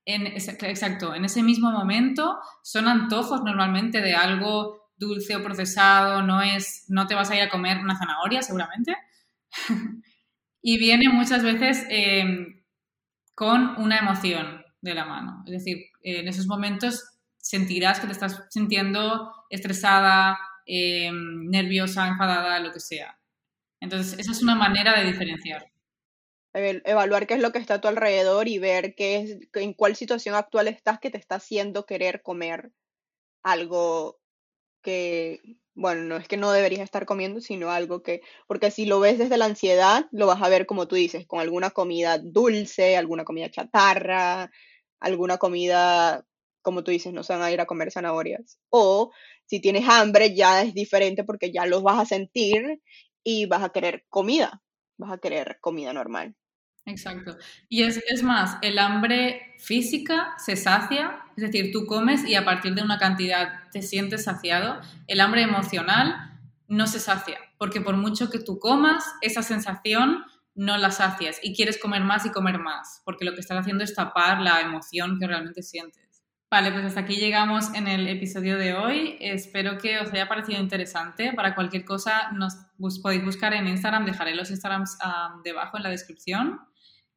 [0.05, 2.39] en, exacto, en ese mismo momento.
[2.63, 7.41] Son antojos normalmente de algo dulce o procesado, no, es, no te vas a ir
[7.41, 8.95] a comer una zanahoria seguramente.
[10.61, 12.63] y viene muchas veces em,
[13.33, 15.43] con una emoción de la mano.
[15.45, 17.03] Es decir, en esos momentos
[17.37, 23.17] sentirás que te estás sintiendo estresada, em, nerviosa, enfadada, lo que sea.
[23.79, 25.70] Entonces, esa es una manera de diferenciar.
[26.53, 29.95] Evaluar qué es lo que está a tu alrededor y ver qué es, en cuál
[29.95, 32.71] situación actual estás que te está haciendo querer comer
[33.43, 34.19] algo
[34.83, 35.39] que,
[35.75, 39.19] bueno, no es que no deberías estar comiendo, sino algo que, porque si lo ves
[39.19, 43.25] desde la ansiedad, lo vas a ver como tú dices, con alguna comida dulce, alguna
[43.25, 44.51] comida chatarra,
[44.99, 46.25] alguna comida
[46.61, 48.59] como tú dices, no se van a ir a comer zanahorias.
[48.69, 49.11] O
[49.45, 52.81] si tienes hambre, ya es diferente porque ya los vas a sentir
[53.23, 54.61] y vas a querer comida,
[54.97, 56.35] vas a querer comida normal.
[56.85, 57.37] Exacto.
[57.69, 62.43] Y es, es, más, el hambre física se sacia, es decir, tú comes y a
[62.43, 64.81] partir de una cantidad te sientes saciado.
[65.07, 70.23] El hambre emocional no se sacia, porque por mucho que tú comas, esa sensación
[70.55, 73.83] no la sacias y quieres comer más y comer más, porque lo que estás haciendo
[73.83, 76.01] es tapar la emoción que realmente sientes.
[76.49, 79.15] Vale, pues hasta aquí llegamos en el episodio de hoy.
[79.21, 81.31] Espero que os haya parecido interesante.
[81.33, 82.29] Para cualquier cosa
[83.01, 84.97] podéis buscar en Instagram, dejaré los Instagrams
[85.45, 86.59] debajo en la descripción.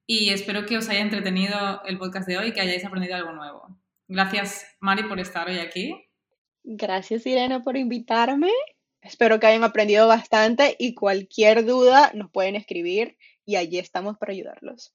[0.06, 3.32] Y espero que os haya entretenido el podcast de hoy y que hayáis aprendido algo
[3.32, 3.68] nuevo.
[4.06, 5.94] Gracias, Mari, por estar hoy aquí.
[6.62, 8.50] Gracias, Irene, por invitarme.
[9.00, 14.32] Espero que hayan aprendido bastante y cualquier duda nos pueden escribir y allí estamos para
[14.32, 14.94] ayudarlos.